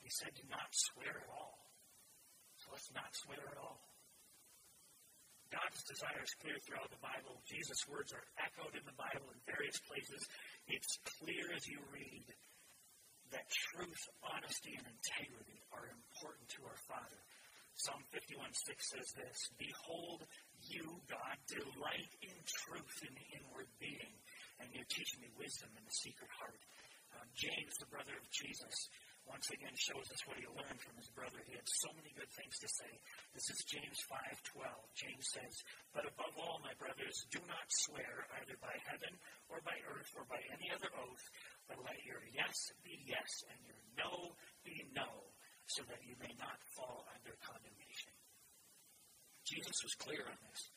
He 0.00 0.10
said 0.12 0.36
do 0.36 0.44
not 0.52 0.68
swear 0.72 1.16
at 1.16 1.30
all. 1.32 1.56
So 2.60 2.72
let's 2.72 2.92
not 2.92 3.08
swear 3.12 3.40
at 3.40 3.56
all. 3.56 3.80
God's 5.50 5.82
desire 5.86 6.22
is 6.22 6.34
clear 6.42 6.58
throughout 6.66 6.90
the 6.90 7.02
Bible. 7.02 7.38
Jesus' 7.46 7.86
words 7.86 8.10
are 8.10 8.26
echoed 8.42 8.74
in 8.74 8.82
the 8.82 8.98
Bible 8.98 9.30
in 9.30 9.38
various 9.46 9.78
places. 9.86 10.26
It's 10.66 10.98
clear 11.18 11.54
as 11.54 11.66
you 11.70 11.78
read 11.94 12.26
that 13.30 13.46
truth, 13.50 14.02
honesty, 14.22 14.74
and 14.74 14.86
integrity 14.86 15.58
are 15.74 15.90
important 15.90 16.46
to 16.58 16.66
our 16.66 16.80
Father. 16.86 17.20
Psalm 17.76 18.00
51 18.08 18.54
6 18.56 18.72
says 18.96 19.08
this 19.14 19.38
Behold, 19.60 20.24
you, 20.64 20.96
God, 21.06 21.36
delight 21.44 22.12
in 22.24 22.36
truth 22.66 22.96
in 23.04 23.12
the 23.12 23.28
inward 23.36 23.68
being, 23.76 24.14
and 24.58 24.72
you 24.72 24.80
teach 24.88 25.12
me 25.20 25.28
wisdom 25.36 25.68
in 25.76 25.84
the 25.84 25.92
secret 25.94 26.30
heart. 26.40 26.62
Um, 27.14 27.28
James, 27.36 27.76
the 27.76 27.90
brother 27.92 28.16
of 28.16 28.26
Jesus, 28.32 28.88
once 29.26 29.50
again 29.50 29.74
shows 29.74 30.06
us 30.10 30.22
what 30.26 30.38
he 30.38 30.46
learned 30.46 30.80
from 30.80 30.96
his 30.96 31.10
brother. 31.10 31.42
He 31.46 31.58
had 31.58 31.66
so 31.66 31.90
many 31.98 32.14
good 32.14 32.30
things 32.38 32.56
to 32.62 32.68
say. 32.70 32.92
This 33.34 33.50
is 33.50 33.66
James 33.66 33.98
5:12. 34.06 34.94
James 34.94 35.26
says, 35.34 35.54
"But 35.92 36.06
above 36.06 36.34
all, 36.38 36.58
my 36.62 36.74
brothers, 36.74 37.26
do 37.30 37.40
not 37.46 37.66
swear 37.86 38.26
either 38.40 38.56
by 38.58 38.74
heaven 38.86 39.18
or 39.48 39.60
by 39.60 39.78
earth 39.90 40.10
or 40.14 40.24
by 40.24 40.40
any 40.50 40.70
other 40.70 40.94
oath, 40.94 41.24
but 41.66 41.82
let 41.82 41.98
your 42.04 42.22
yes 42.32 42.72
be 42.82 43.02
yes 43.04 43.42
and 43.50 43.58
your 43.66 43.82
no 43.98 44.36
be 44.64 44.82
no, 44.94 45.34
so 45.66 45.82
that 45.84 46.02
you 46.04 46.16
may 46.16 46.32
not 46.38 46.62
fall 46.76 47.06
under 47.14 47.34
condemnation." 47.42 48.14
Jesus 49.44 49.82
was 49.82 49.94
clear 49.94 50.26
on 50.26 50.38
this. 50.50 50.70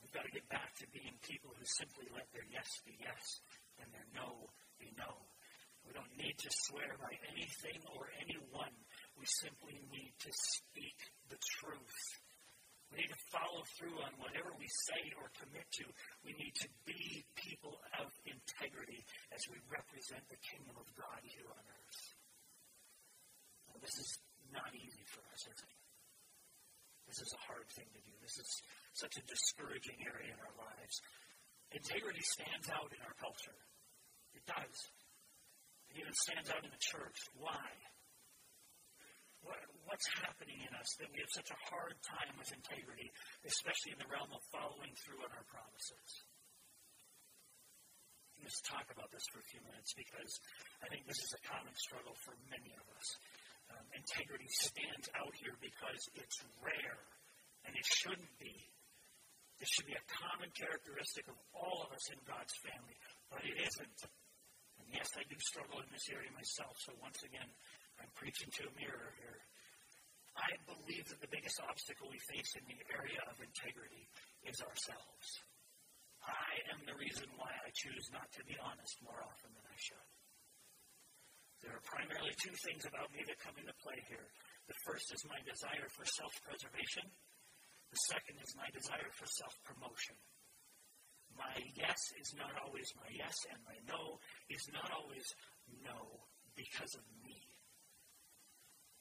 We've 0.00 0.12
got 0.12 0.24
to 0.24 0.30
get 0.30 0.48
back 0.48 0.74
to 0.76 0.86
being 0.88 1.18
people 1.22 1.54
who 1.54 1.64
simply 1.64 2.08
let 2.08 2.30
their 2.32 2.44
yes 2.44 2.80
be 2.84 2.96
yes 3.00 3.40
and 3.78 3.92
their 3.92 4.06
no 4.14 4.50
be 4.78 4.90
no. 4.92 5.33
We 5.84 5.92
don't 5.92 6.14
need 6.16 6.36
to 6.40 6.50
swear 6.68 6.96
by 6.96 7.12
anything 7.32 7.80
or 7.92 8.08
anyone. 8.24 8.72
We 9.20 9.28
simply 9.28 9.76
need 9.92 10.12
to 10.24 10.32
speak 10.32 10.98
the 11.28 11.38
truth. 11.60 12.00
We 12.92 13.04
need 13.04 13.12
to 13.12 13.26
follow 13.34 13.62
through 13.76 13.96
on 14.06 14.12
whatever 14.22 14.54
we 14.56 14.68
say 14.88 15.02
or 15.18 15.26
commit 15.34 15.66
to. 15.82 15.86
We 16.22 16.32
need 16.38 16.54
to 16.62 16.68
be 16.86 17.26
people 17.34 17.80
of 17.98 18.08
integrity 18.22 19.02
as 19.34 19.42
we 19.50 19.58
represent 19.66 20.24
the 20.30 20.40
kingdom 20.40 20.78
of 20.78 20.86
God 20.94 21.20
here 21.26 21.48
on 21.50 21.64
earth. 21.64 22.02
Now, 23.68 23.76
this 23.82 23.96
is 23.98 24.10
not 24.54 24.70
easy 24.72 25.04
for 25.10 25.26
us, 25.34 25.42
is 25.42 25.58
it? 25.58 25.74
This 27.10 27.20
is 27.20 27.34
a 27.34 27.42
hard 27.50 27.66
thing 27.74 27.90
to 27.92 28.00
do. 28.00 28.14
This 28.22 28.38
is 28.38 28.50
such 28.94 29.18
a 29.18 29.26
discouraging 29.26 30.00
area 30.06 30.32
in 30.32 30.40
our 30.40 30.56
lives. 30.56 30.94
Integrity 31.74 32.22
stands 32.22 32.70
out 32.70 32.90
in 32.94 33.00
our 33.02 33.16
culture. 33.18 33.58
It 34.34 34.46
does. 34.46 34.76
Even 35.94 36.12
stands 36.26 36.50
out 36.50 36.62
in 36.66 36.70
the 36.74 36.82
church. 36.82 37.18
Why? 37.38 37.70
What, 39.46 39.60
what's 39.86 40.08
happening 40.24 40.58
in 40.64 40.72
us 40.74 40.90
that 40.98 41.12
we 41.12 41.20
have 41.20 41.30
such 41.30 41.52
a 41.52 41.58
hard 41.70 41.94
time 42.02 42.34
with 42.40 42.50
integrity, 42.50 43.12
especially 43.44 43.92
in 43.94 44.00
the 44.00 44.10
realm 44.10 44.32
of 44.32 44.42
following 44.50 44.90
through 45.04 45.20
on 45.20 45.30
our 45.30 45.46
promises? 45.46 46.08
Let's 48.40 48.60
talk 48.64 48.88
about 48.92 49.08
this 49.08 49.24
for 49.32 49.40
a 49.40 49.48
few 49.48 49.62
minutes 49.64 49.96
because 49.96 50.32
I 50.84 50.92
think 50.92 51.08
this 51.08 51.20
is 51.20 51.32
a 51.32 51.42
common 51.48 51.72
struggle 51.80 52.12
for 52.28 52.36
many 52.52 52.76
of 52.76 52.84
us. 52.92 53.08
Um, 53.72 53.84
integrity 53.96 54.48
stands 54.52 55.08
out 55.16 55.32
here 55.40 55.56
because 55.64 56.02
it's 56.12 56.44
rare, 56.60 57.00
and 57.64 57.72
it 57.72 57.86
shouldn't 57.88 58.36
be. 58.36 58.52
It 59.60 59.68
should 59.70 59.88
be 59.88 59.96
a 59.96 60.08
common 60.20 60.52
characteristic 60.52 61.24
of 61.30 61.38
all 61.56 61.88
of 61.88 61.94
us 61.96 62.04
in 62.12 62.20
God's 62.28 62.52
family, 62.60 62.96
but 63.32 63.40
it 63.48 63.56
isn't. 63.56 63.98
Yes, 64.92 65.08
I 65.16 65.24
do 65.28 65.36
struggle 65.40 65.80
in 65.80 65.88
this 65.92 66.08
area 66.10 66.30
myself, 66.34 66.76
so 66.82 66.92
once 67.00 67.20
again, 67.24 67.48
I'm 68.00 68.10
preaching 68.18 68.50
to 68.60 68.68
a 68.68 68.76
mirror 68.76 69.12
here. 69.20 69.40
I 70.34 70.50
believe 70.66 71.06
that 71.08 71.22
the 71.22 71.30
biggest 71.30 71.62
obstacle 71.62 72.10
we 72.10 72.18
face 72.26 72.58
in 72.58 72.66
the 72.66 72.80
area 72.90 73.22
of 73.30 73.38
integrity 73.38 74.10
is 74.42 74.58
ourselves. 74.58 75.26
I 76.26 76.52
am 76.74 76.82
the 76.88 76.98
reason 76.98 77.28
why 77.38 77.52
I 77.52 77.70
choose 77.70 78.10
not 78.10 78.26
to 78.34 78.42
be 78.48 78.58
honest 78.58 78.98
more 79.04 79.20
often 79.22 79.52
than 79.54 79.66
I 79.68 79.78
should. 79.78 80.08
There 81.62 81.76
are 81.76 81.86
primarily 81.86 82.34
two 82.42 82.56
things 82.66 82.84
about 82.84 83.12
me 83.14 83.22
that 83.24 83.40
come 83.40 83.56
into 83.56 83.72
play 83.80 83.96
here. 84.10 84.28
The 84.66 84.76
first 84.84 85.12
is 85.14 85.22
my 85.28 85.38
desire 85.46 85.88
for 85.92 86.04
self 86.04 86.34
preservation, 86.42 87.08
the 87.94 88.10
second 88.10 88.42
is 88.42 88.58
my 88.58 88.66
desire 88.74 89.06
for 89.14 89.28
self 89.30 89.54
promotion. 89.62 90.18
My 91.34 91.54
yes 91.74 92.00
is 92.20 92.34
not 92.38 92.54
always 92.62 92.86
my 92.96 93.10
yes, 93.10 93.34
and 93.50 93.58
my 93.66 93.78
no 93.90 94.18
is 94.50 94.64
not 94.72 94.90
always 94.94 95.26
no 95.82 96.22
because 96.54 96.94
of 96.94 97.04
me. 97.22 97.38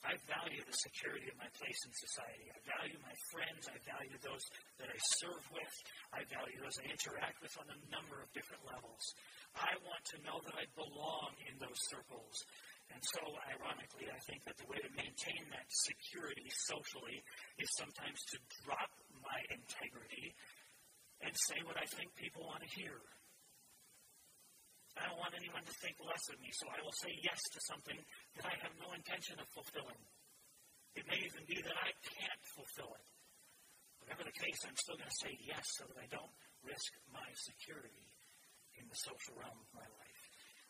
I 0.04 0.20
value 0.28 0.60
the 0.68 0.76
security 0.84 1.32
of 1.32 1.40
my 1.40 1.48
place 1.56 1.80
in 1.88 1.92
society. 1.96 2.52
I 2.52 2.60
value 2.76 3.00
my 3.00 3.16
friends. 3.32 3.72
I 3.72 3.80
value 3.88 4.20
those 4.20 4.44
that 4.76 4.92
I 4.92 5.00
serve 5.16 5.44
with. 5.56 5.74
I 6.12 6.28
value 6.28 6.60
those 6.60 6.76
I 6.84 6.92
interact 6.92 7.40
with 7.40 7.56
on 7.56 7.72
a 7.72 7.80
number 7.88 8.20
of 8.20 8.28
different 8.36 8.68
levels. 8.68 9.04
I 9.56 9.72
want 9.88 10.04
to 10.12 10.20
know 10.28 10.44
that 10.44 10.60
I 10.60 10.68
belong 10.76 11.40
in 11.48 11.56
those 11.56 11.80
circles. 11.88 12.36
And 12.92 13.00
so, 13.16 13.24
ironically, 13.48 14.12
I 14.12 14.20
think 14.28 14.44
that 14.44 14.60
the 14.60 14.68
way 14.68 14.84
to 14.84 14.92
maintain 14.92 15.40
that 15.56 15.72
security 15.72 16.52
socially 16.52 17.24
is 17.56 17.72
sometimes 17.80 18.20
to 18.36 18.38
drop 18.68 18.92
my 19.24 19.40
integrity 19.56 20.36
and 21.24 21.34
say 21.50 21.60
what 21.64 21.80
I 21.80 21.88
think 21.96 22.12
people 22.20 22.44
want 22.44 22.62
to 22.62 22.70
hear. 22.76 23.00
I 25.00 25.10
don't 25.10 25.18
want 25.18 25.34
anyone 25.34 25.66
to 25.66 25.76
think 25.82 25.98
less 26.06 26.22
of 26.30 26.38
me, 26.38 26.54
so 26.54 26.70
I 26.70 26.80
will 26.86 26.94
say 27.02 27.10
yes 27.26 27.40
to 27.58 27.60
something 27.66 27.98
that 28.38 28.46
I 28.46 28.54
have 28.62 28.74
no 28.78 28.94
intention 28.94 29.42
of 29.42 29.50
fulfilling. 29.50 29.98
It 30.94 31.10
may 31.10 31.18
even 31.26 31.42
be 31.50 31.58
that 31.66 31.74
I 31.74 31.90
can't 32.06 32.44
fulfill 32.54 32.94
it. 32.94 33.06
Whatever 34.06 34.30
the 34.30 34.38
case, 34.38 34.62
I'm 34.68 34.78
still 34.78 35.00
going 35.00 35.10
to 35.10 35.22
say 35.26 35.34
yes 35.42 35.66
so 35.80 35.90
that 35.90 35.98
I 35.98 36.06
don't 36.14 36.36
risk 36.62 36.92
my 37.10 37.26
security 37.34 38.06
in 38.78 38.86
the 38.86 39.00
social 39.02 39.34
realm 39.40 39.58
of 39.58 39.70
my 39.74 39.88
life. 39.98 40.22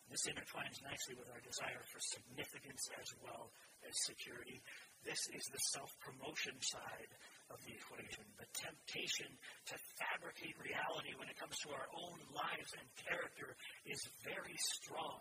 This 0.08 0.24
intertwines 0.28 0.80
nicely 0.84 1.16
with 1.16 1.28
our 1.32 1.40
desire 1.44 1.82
for 1.88 2.00
significance 2.00 2.88
as 2.96 3.08
well 3.20 3.52
as 3.84 3.92
security. 4.08 4.60
This 5.04 5.20
is 5.32 5.44
the 5.52 5.62
self 5.76 5.90
promotion 6.00 6.56
side 6.60 7.12
of 7.52 7.58
the 7.64 7.74
equation. 7.76 8.24
The 8.40 8.48
temptation 8.56 9.28
to 9.68 9.76
fabricate 10.00 10.56
reality 10.56 11.12
when 11.16 11.28
it 11.28 11.36
comes 11.36 11.56
to 11.64 11.74
our 11.76 11.88
own 11.92 12.18
lives 12.32 12.70
and 12.76 12.86
character 12.96 13.56
is 13.84 14.00
very 14.24 14.56
strong. 14.80 15.20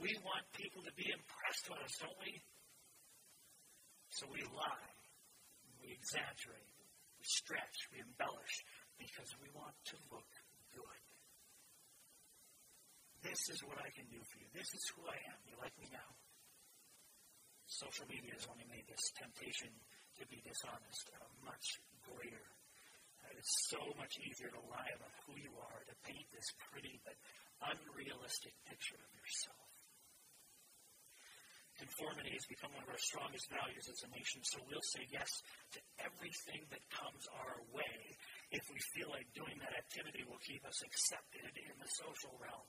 We 0.00 0.12
want 0.24 0.44
people 0.56 0.80
to 0.82 0.94
be 0.96 1.08
impressed 1.12 1.68
with 1.68 1.80
us, 1.84 1.94
don't 2.00 2.16
we? 2.24 2.32
So 4.16 4.28
we 4.28 4.44
lie, 4.52 4.92
we 5.80 5.92
exaggerate, 5.92 6.72
we 7.16 7.24
stretch, 7.24 7.76
we 7.92 8.00
embellish 8.00 8.56
because 9.00 9.32
we 9.40 9.48
want 9.56 9.76
to 9.92 9.96
look 10.12 10.28
good. 10.72 11.02
This 13.24 13.40
is 13.48 13.62
what 13.64 13.78
I 13.78 13.88
can 13.94 14.04
do 14.10 14.20
for 14.20 14.36
you. 14.42 14.48
This 14.52 14.68
is 14.74 14.84
who 14.92 15.06
I 15.06 15.16
am. 15.30 15.38
You 15.46 15.56
like 15.62 15.72
me 15.78 15.88
now? 15.92 16.10
Social 17.70 18.04
media 18.10 18.36
has 18.36 18.44
only 18.50 18.68
made 18.68 18.84
this 18.84 19.00
temptation 19.16 19.72
to 20.20 20.24
be 20.28 20.42
dishonest 20.44 21.08
uh, 21.16 21.24
much 21.44 21.80
greater. 22.04 22.48
It's 23.38 23.74
so 23.74 23.80
much 23.98 24.22
easier 24.22 24.52
to 24.54 24.62
lie 24.70 24.92
about 24.94 25.14
who 25.26 25.34
you 25.34 25.50
are, 25.58 25.80
to 25.88 25.94
paint 26.06 26.28
this 26.30 26.46
pretty 26.70 27.00
but 27.02 27.16
unrealistic 27.74 28.54
picture 28.68 28.98
of 28.98 29.10
yourself. 29.18 29.66
Conformity 31.80 32.36
has 32.36 32.46
become 32.46 32.70
one 32.76 32.84
of 32.86 32.92
our 32.92 33.02
strongest 33.02 33.50
values 33.50 33.88
as 33.90 33.98
a 34.06 34.10
nation, 34.14 34.44
so 34.46 34.62
we'll 34.70 34.84
say 34.94 35.02
yes 35.10 35.42
to 35.74 35.80
everything 36.04 36.62
that 36.70 36.84
comes 36.94 37.26
our 37.34 37.58
way 37.74 38.14
if 38.54 38.62
we 38.70 38.78
feel 38.94 39.10
like 39.10 39.26
doing 39.34 39.56
that 39.58 39.74
activity 39.74 40.22
will 40.28 40.38
keep 40.44 40.62
us 40.68 40.78
accepted 40.84 41.50
in 41.56 41.74
the 41.80 41.90
social 41.90 42.36
realm. 42.38 42.68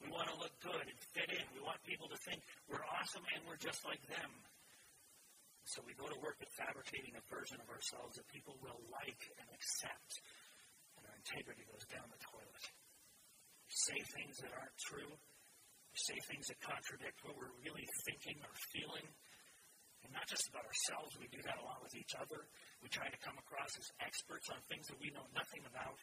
We 0.00 0.08
want 0.08 0.32
to 0.32 0.40
look 0.40 0.54
good 0.64 0.80
and 0.86 0.98
fit 1.12 1.28
in. 1.28 1.44
We 1.52 1.60
want 1.60 1.82
people 1.84 2.08
to 2.08 2.16
think 2.24 2.40
we're 2.70 2.86
awesome 2.88 3.26
and 3.36 3.44
we're 3.44 3.60
just 3.60 3.84
like 3.84 4.00
them. 4.08 4.32
So 5.64 5.84
we 5.86 5.94
go 5.94 6.08
to 6.08 6.18
work 6.24 6.40
at 6.42 6.50
fabricating 6.56 7.14
a 7.14 7.24
version 7.30 7.60
of 7.62 7.68
ourselves 7.70 8.18
that 8.18 8.26
people 8.32 8.58
will 8.58 8.80
like 8.90 9.22
and 9.38 9.48
accept, 9.54 10.10
and 10.98 11.06
our 11.06 11.16
integrity 11.20 11.62
goes 11.68 11.86
down 11.86 12.08
the 12.10 12.18
toilet. 12.20 12.64
We 13.70 13.74
say 13.86 13.98
things 14.18 14.36
that 14.42 14.50
aren't 14.56 14.78
true. 14.82 15.10
We 15.10 15.98
say 15.98 16.18
things 16.26 16.50
that 16.50 16.58
contradict 16.58 17.22
what 17.22 17.38
we're 17.38 17.54
really 17.62 17.86
thinking 18.06 18.42
or 18.42 18.54
feeling. 18.74 19.06
And 20.02 20.10
not 20.16 20.26
just 20.26 20.48
about 20.48 20.66
ourselves, 20.66 21.14
we 21.20 21.28
do 21.28 21.42
that 21.44 21.60
a 21.60 21.64
lot 21.66 21.84
with 21.84 21.94
each 21.94 22.16
other. 22.16 22.48
We 22.80 22.88
try 22.88 23.06
to 23.06 23.20
come 23.20 23.36
across 23.36 23.70
as 23.76 23.86
experts 24.00 24.48
on 24.50 24.58
things 24.66 24.88
that 24.88 24.98
we 24.98 25.12
know 25.12 25.26
nothing 25.36 25.62
about. 25.68 25.98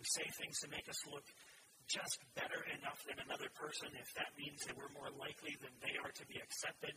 We 0.00 0.06
say 0.18 0.26
things 0.40 0.58
to 0.64 0.72
make 0.72 0.88
us 0.88 0.98
look 1.06 1.26
just 1.86 2.18
better 2.34 2.62
enough 2.74 2.98
than 3.06 3.22
another 3.22 3.50
person 3.54 3.92
if 3.94 4.10
that 4.18 4.34
means 4.38 4.64
that 4.66 4.74
we're 4.74 4.90
more 4.96 5.10
likely 5.14 5.54
than 5.60 5.74
they 5.82 5.94
are 6.00 6.10
to 6.10 6.24
be 6.26 6.38
accepted. 6.42 6.96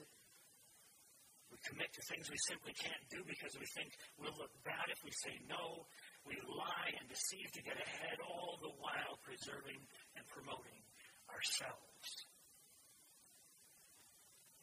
We 1.55 1.71
commit 1.71 1.87
to 1.95 2.03
things 2.11 2.27
we 2.27 2.35
simply 2.51 2.75
can't 2.75 3.07
do 3.07 3.23
because 3.23 3.55
we 3.55 3.63
think 3.79 3.95
we'll 4.19 4.35
look 4.35 4.51
bad 4.67 4.91
if 4.91 4.99
we 5.07 5.15
say 5.23 5.39
no. 5.47 5.87
We 6.27 6.35
lie 6.43 6.91
and 6.99 7.07
deceive 7.07 7.47
to 7.55 7.63
get 7.63 7.79
ahead, 7.79 8.19
all 8.19 8.59
the 8.59 8.75
while 8.75 9.15
preserving 9.23 9.79
and 10.19 10.27
promoting 10.27 10.83
ourselves. 11.31 12.27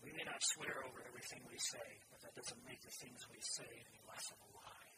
We 0.04 0.12
may 0.12 0.28
not 0.28 0.44
swear 0.52 0.84
over 0.84 1.00
everything 1.08 1.40
we 1.48 1.56
say, 1.56 1.88
but 2.12 2.20
that 2.28 2.36
doesn't 2.36 2.60
make 2.68 2.84
the 2.84 2.92
things 3.00 3.24
we 3.32 3.40
say 3.40 3.72
any 3.88 4.04
less 4.04 4.28
of 4.28 4.36
a 4.44 4.48
lie. 4.52 4.92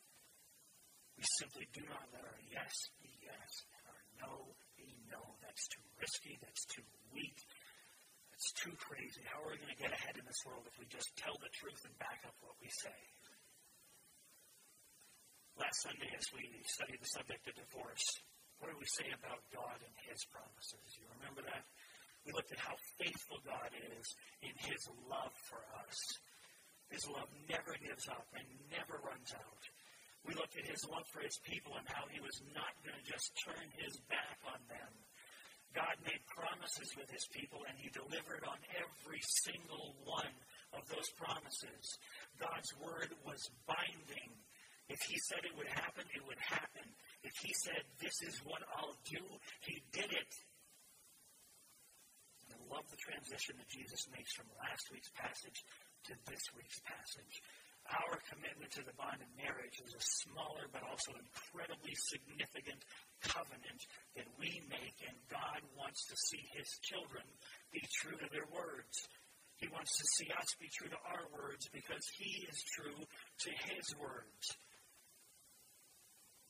We 1.14 1.22
simply 1.38 1.70
do 1.70 1.86
not 1.86 2.10
let 2.10 2.26
our 2.26 2.42
yes 2.50 2.74
be 2.98 3.14
yes 3.22 3.70
and 3.70 3.86
our 3.86 4.02
no 4.18 4.58
be 4.74 4.98
no. 5.06 5.22
That's 5.46 5.70
too 5.70 5.86
risky. 5.94 6.42
That's 6.42 6.66
too 6.74 6.82
weak. 7.14 7.38
That's 8.44 8.60
too 8.60 8.76
crazy. 8.76 9.24
How 9.24 9.40
are 9.40 9.56
we 9.56 9.56
going 9.56 9.72
to 9.72 9.80
get 9.80 9.88
ahead 9.88 10.20
in 10.20 10.24
this 10.28 10.44
world 10.44 10.68
if 10.68 10.76
we 10.76 10.84
just 10.92 11.08
tell 11.16 11.32
the 11.40 11.48
truth 11.56 11.80
and 11.88 11.96
back 11.96 12.20
up 12.28 12.36
what 12.44 12.52
we 12.60 12.68
say? 12.68 13.00
Last 15.56 15.80
Sunday, 15.80 16.12
as 16.12 16.28
we 16.28 16.44
studied 16.68 17.00
the 17.00 17.08
subject 17.08 17.40
of 17.48 17.56
divorce, 17.56 18.04
what 18.60 18.68
do 18.68 18.76
we 18.76 18.84
say 19.00 19.08
about 19.16 19.40
God 19.48 19.80
and 19.80 19.96
His 20.04 20.28
promises? 20.28 20.92
You 21.00 21.08
remember 21.16 21.40
that? 21.48 21.64
We 22.28 22.36
looked 22.36 22.52
at 22.52 22.60
how 22.60 22.76
faithful 23.00 23.40
God 23.48 23.72
is 23.72 24.04
in 24.44 24.52
His 24.60 24.92
love 25.08 25.32
for 25.48 25.64
us. 25.80 25.96
His 26.92 27.08
love 27.08 27.32
never 27.48 27.72
gives 27.80 28.12
up 28.12 28.28
and 28.36 28.44
never 28.68 29.00
runs 29.08 29.32
out. 29.32 29.62
We 30.28 30.36
looked 30.36 30.60
at 30.60 30.68
His 30.68 30.84
love 30.84 31.08
for 31.08 31.24
His 31.24 31.40
people 31.48 31.80
and 31.80 31.88
how 31.88 32.04
He 32.12 32.20
was 32.20 32.44
not 32.52 32.76
going 32.84 33.00
to 33.00 33.08
just 33.08 33.32
turn 33.40 33.72
His 33.80 33.96
back 34.12 34.36
on 34.52 34.60
them 34.68 35.03
God 35.74 35.98
made 36.06 36.22
promises 36.30 36.94
with 36.94 37.10
his 37.10 37.26
people, 37.34 37.66
and 37.66 37.74
he 37.74 37.90
delivered 37.90 38.46
on 38.46 38.58
every 38.78 39.18
single 39.42 39.98
one 40.06 40.34
of 40.70 40.86
those 40.86 41.10
promises. 41.18 41.98
God's 42.38 42.70
word 42.78 43.10
was 43.26 43.50
binding. 43.66 44.30
If 44.86 45.02
he 45.10 45.18
said 45.26 45.42
it 45.42 45.54
would 45.58 45.70
happen, 45.70 46.06
it 46.14 46.22
would 46.22 46.38
happen. 46.38 46.86
If 47.26 47.34
he 47.42 47.50
said, 47.66 47.82
This 47.98 48.22
is 48.22 48.38
what 48.46 48.62
I'll 48.78 48.94
do, 49.02 49.22
he 49.66 49.82
did 49.90 50.14
it. 50.14 50.32
And 52.46 52.54
I 52.54 52.60
love 52.70 52.86
the 52.86 53.00
transition 53.02 53.58
that 53.58 53.66
Jesus 53.66 54.06
makes 54.14 54.30
from 54.38 54.46
last 54.62 54.86
week's 54.94 55.10
passage 55.18 55.58
to 56.06 56.12
this 56.30 56.44
week's 56.54 56.78
passage. 56.86 57.34
Our 57.84 58.16
commitment 58.32 58.72
to 58.80 58.82
the 58.84 58.96
bond 58.96 59.20
of 59.20 59.28
marriage 59.36 59.76
is 59.84 59.92
a 59.92 60.04
smaller 60.24 60.72
but 60.72 60.80
also 60.88 61.12
incredibly 61.20 61.92
significant 61.92 62.80
covenant 63.20 63.80
that 64.16 64.28
we 64.40 64.64
make, 64.72 64.96
and 65.04 65.16
God 65.28 65.60
wants 65.76 66.08
to 66.08 66.16
see 66.16 66.40
His 66.56 66.68
children 66.80 67.24
be 67.76 67.84
true 68.00 68.16
to 68.16 68.28
their 68.32 68.48
words. 68.48 69.04
He 69.60 69.68
wants 69.68 69.92
to 70.00 70.06
see 70.16 70.32
us 70.32 70.48
be 70.56 70.72
true 70.72 70.88
to 70.88 71.00
our 71.12 71.28
words 71.36 71.68
because 71.76 72.08
He 72.16 72.48
is 72.48 72.58
true 72.72 72.96
to 72.96 73.50
His 73.68 73.86
words. 74.00 74.44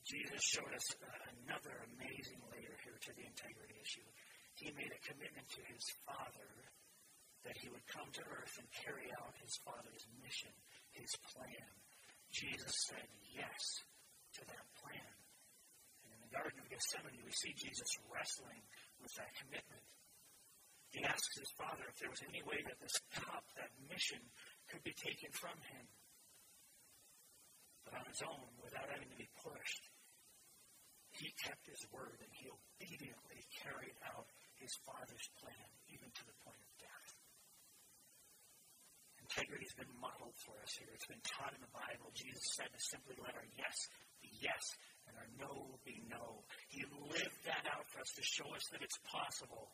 Jesus 0.06 0.42
showed 0.44 0.70
us 0.70 0.86
uh, 1.02 1.08
another 1.42 1.74
amazing 1.98 2.38
layer 2.52 2.76
here 2.84 2.98
to 3.08 3.12
the 3.16 3.26
integrity 3.26 3.74
issue. 3.82 4.06
He 4.54 4.70
made 4.70 4.92
a 4.92 5.02
commitment 5.02 5.50
to 5.58 5.62
His 5.66 5.82
Father 6.06 6.50
that 7.44 7.56
He 7.60 7.68
would 7.68 7.84
come 7.86 8.08
to 8.08 8.24
earth 8.24 8.54
and 8.58 8.68
carry 8.84 9.08
out 9.20 9.36
His 9.40 9.54
Father's 9.64 10.04
mission, 10.20 10.52
His 10.92 11.12
plan. 11.32 11.68
Jesus 12.32 12.74
said 12.90 13.08
yes 13.30 13.62
to 14.34 14.42
that 14.50 14.66
plan. 14.82 15.14
And 16.02 16.10
in 16.10 16.20
the 16.24 16.34
Garden 16.34 16.58
of 16.58 16.66
Gethsemane, 16.66 17.22
we 17.22 17.30
see 17.30 17.54
Jesus 17.54 17.90
wrestling 18.10 18.64
with 18.98 19.12
that 19.14 19.30
commitment. 19.38 19.86
He 20.90 21.02
asks 21.06 21.34
his 21.38 21.50
Father 21.58 21.86
if 21.90 21.98
there 21.98 22.10
was 22.10 22.22
any 22.26 22.42
way 22.46 22.58
that 22.66 22.78
this 22.78 22.98
cup, 23.18 23.42
that 23.58 23.70
mission, 23.90 24.22
could 24.70 24.82
be 24.86 24.94
taken 24.94 25.30
from 25.34 25.58
him. 25.74 25.86
But 27.82 27.98
on 27.98 28.06
his 28.06 28.22
own, 28.22 28.50
without 28.62 28.86
having 28.86 29.10
to 29.10 29.18
be 29.18 29.30
pushed, 29.42 29.84
he 31.18 31.30
kept 31.42 31.66
his 31.66 31.82
word 31.90 32.18
and 32.22 32.30
he 32.34 32.46
obediently 32.46 33.42
carried 33.62 33.98
out 34.06 34.30
his 34.58 34.70
Father's 34.86 35.28
plan, 35.38 35.66
even 35.90 36.10
to 36.10 36.24
the 36.26 36.36
point 36.46 36.62
of. 36.62 36.73
Integrity 39.44 39.68
has 39.68 39.76
been 39.76 40.00
modeled 40.00 40.32
for 40.40 40.56
us 40.64 40.72
here. 40.72 40.88
It's 40.96 41.04
been 41.04 41.20
taught 41.20 41.52
in 41.52 41.60
the 41.60 41.68
Bible. 41.68 42.08
Jesus 42.16 42.40
said 42.56 42.72
to 42.72 42.80
simply 42.80 43.12
let 43.20 43.36
our 43.36 43.44
yes 43.60 43.76
be 44.24 44.32
yes 44.40 44.64
and 45.04 45.12
our 45.20 45.28
no 45.36 45.76
be 45.84 46.00
no. 46.08 46.48
He 46.72 46.80
lived 46.88 47.44
that 47.44 47.68
out 47.68 47.84
for 47.92 48.00
us 48.00 48.08
to 48.16 48.24
show 48.24 48.48
us 48.56 48.64
that 48.72 48.80
it's 48.80 48.96
possible. 49.04 49.68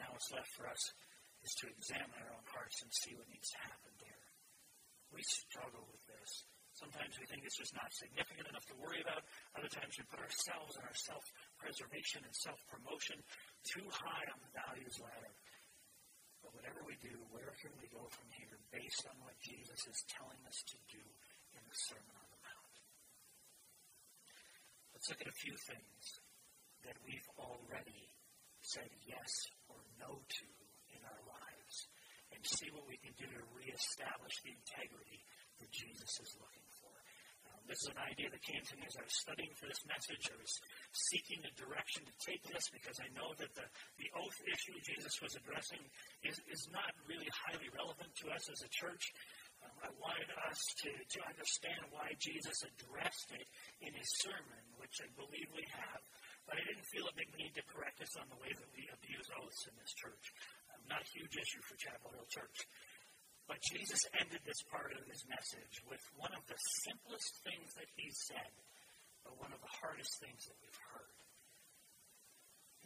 Now 0.00 0.08
what's 0.16 0.32
left 0.32 0.48
for 0.56 0.64
us 0.72 0.80
is 1.44 1.52
to 1.60 1.68
examine 1.68 2.16
our 2.16 2.32
own 2.32 2.48
hearts 2.48 2.80
and 2.80 2.88
see 3.04 3.12
what 3.12 3.28
needs 3.28 3.52
to 3.52 3.60
happen 3.60 3.92
there. 4.00 4.24
We 5.12 5.20
struggle 5.20 5.84
with 5.92 6.00
this. 6.08 6.48
Sometimes 6.72 7.20
we 7.20 7.28
think 7.28 7.44
it's 7.44 7.60
just 7.60 7.76
not 7.76 7.92
significant 7.92 8.48
enough 8.48 8.64
to 8.72 8.80
worry 8.80 9.04
about. 9.04 9.20
Other 9.52 9.68
times 9.68 10.00
we 10.00 10.08
put 10.08 10.24
ourselves 10.24 10.80
and 10.80 10.88
our 10.88 10.96
self 10.96 11.28
preservation 11.60 12.24
and 12.24 12.32
self 12.40 12.56
promotion 12.72 13.20
too 13.68 13.84
high 13.92 14.24
on 14.32 14.40
the 14.40 14.52
values 14.56 14.96
ladder. 14.96 15.36
But 16.40 16.56
whatever 16.56 16.80
we 16.88 16.96
do, 17.04 17.20
where 17.28 17.52
can 17.60 17.70
we 17.76 17.86
go 17.92 18.08
from 18.08 18.26
here 18.34 18.61
based 18.72 19.04
on 19.04 19.20
what 19.20 19.36
Jesus 19.44 19.84
is 19.84 20.00
telling 20.08 20.40
us 20.48 20.64
to 20.72 20.78
do 20.88 21.04
in 21.52 21.60
the 21.60 21.76
Sermon 21.76 22.16
on 22.16 22.28
the 22.32 22.40
Mount. 22.40 22.76
Let's 24.96 25.12
look 25.12 25.20
at 25.20 25.28
a 25.28 25.42
few 25.44 25.56
things 25.68 26.02
that 26.88 26.96
we've 27.04 27.30
already 27.36 28.08
said 28.64 28.88
yes 29.04 29.52
or 29.68 29.76
no 30.00 30.24
to 30.24 30.48
in 30.96 31.02
our 31.04 31.22
lives 31.28 31.76
and 32.32 32.40
see 32.48 32.72
what 32.72 32.88
we 32.88 32.96
can 32.96 33.12
do 33.20 33.28
to 33.28 33.44
reestablish 33.52 34.40
the 34.40 34.56
integrity 34.56 35.20
that 35.60 35.68
Jesus 35.68 36.16
is 36.16 36.32
looking 36.40 36.64
for. 36.64 36.71
This 37.68 37.82
is 37.86 37.90
an 37.94 38.02
idea 38.02 38.28
that 38.30 38.42
came 38.42 38.62
to 38.62 38.76
me 38.78 38.84
as 38.86 38.96
I 38.98 39.04
was 39.06 39.16
studying 39.16 39.52
for 39.54 39.66
this 39.70 39.82
message. 39.86 40.24
I 40.30 40.38
was 40.38 40.54
seeking 40.92 41.40
a 41.44 41.52
direction 41.54 42.02
to 42.04 42.14
take 42.22 42.42
this 42.48 42.66
because 42.72 42.98
I 42.98 43.08
know 43.14 43.32
that 43.38 43.52
the, 43.54 43.66
the 43.98 44.10
oath 44.18 44.38
issue 44.44 44.76
Jesus 44.82 45.14
was 45.22 45.32
addressing 45.38 45.82
is, 46.26 46.36
is 46.50 46.68
not 46.74 46.90
really 47.06 47.28
highly 47.46 47.70
relevant 47.72 48.12
to 48.22 48.34
us 48.34 48.44
as 48.50 48.60
a 48.62 48.70
church. 48.70 49.04
Um, 49.62 49.74
I 49.86 49.90
wanted 50.02 50.30
us 50.50 50.58
to, 50.82 50.90
to 50.90 51.18
understand 51.22 51.82
why 51.94 52.10
Jesus 52.18 52.66
addressed 52.66 53.30
it 53.30 53.46
in 53.82 53.94
his 53.94 54.10
sermon 54.22 54.62
which 54.82 54.98
I 54.98 55.08
believe 55.14 55.46
we 55.54 55.66
have, 55.70 56.02
but 56.44 56.58
I 56.58 56.62
didn't 56.66 56.90
feel 56.90 57.06
a 57.06 57.14
big 57.14 57.30
need 57.38 57.54
to 57.54 57.64
correct 57.70 58.02
us 58.02 58.18
on 58.18 58.26
the 58.26 58.40
way 58.42 58.50
that 58.50 58.70
we 58.74 58.90
abuse 58.90 59.30
oaths 59.38 59.62
in 59.70 59.74
this 59.78 59.94
church. 59.94 60.34
Um, 60.74 60.82
not 60.90 61.06
a 61.06 61.14
huge 61.14 61.38
issue 61.38 61.62
for 61.62 61.78
Chapel 61.78 62.10
Hill 62.10 62.26
Church. 62.26 62.58
But 63.52 63.68
Jesus 63.68 64.00
ended 64.16 64.40
this 64.48 64.64
part 64.72 64.96
of 64.96 65.04
his 65.04 65.28
message 65.28 65.84
with 65.84 66.00
one 66.16 66.32
of 66.32 66.40
the 66.48 66.56
simplest 66.88 67.36
things 67.44 67.68
that 67.76 67.92
he 68.00 68.08
said, 68.32 68.48
but 69.20 69.36
one 69.36 69.52
of 69.52 69.60
the 69.60 69.76
hardest 69.76 70.08
things 70.24 70.40
that 70.48 70.56
we've 70.64 70.84
heard. 70.88 71.20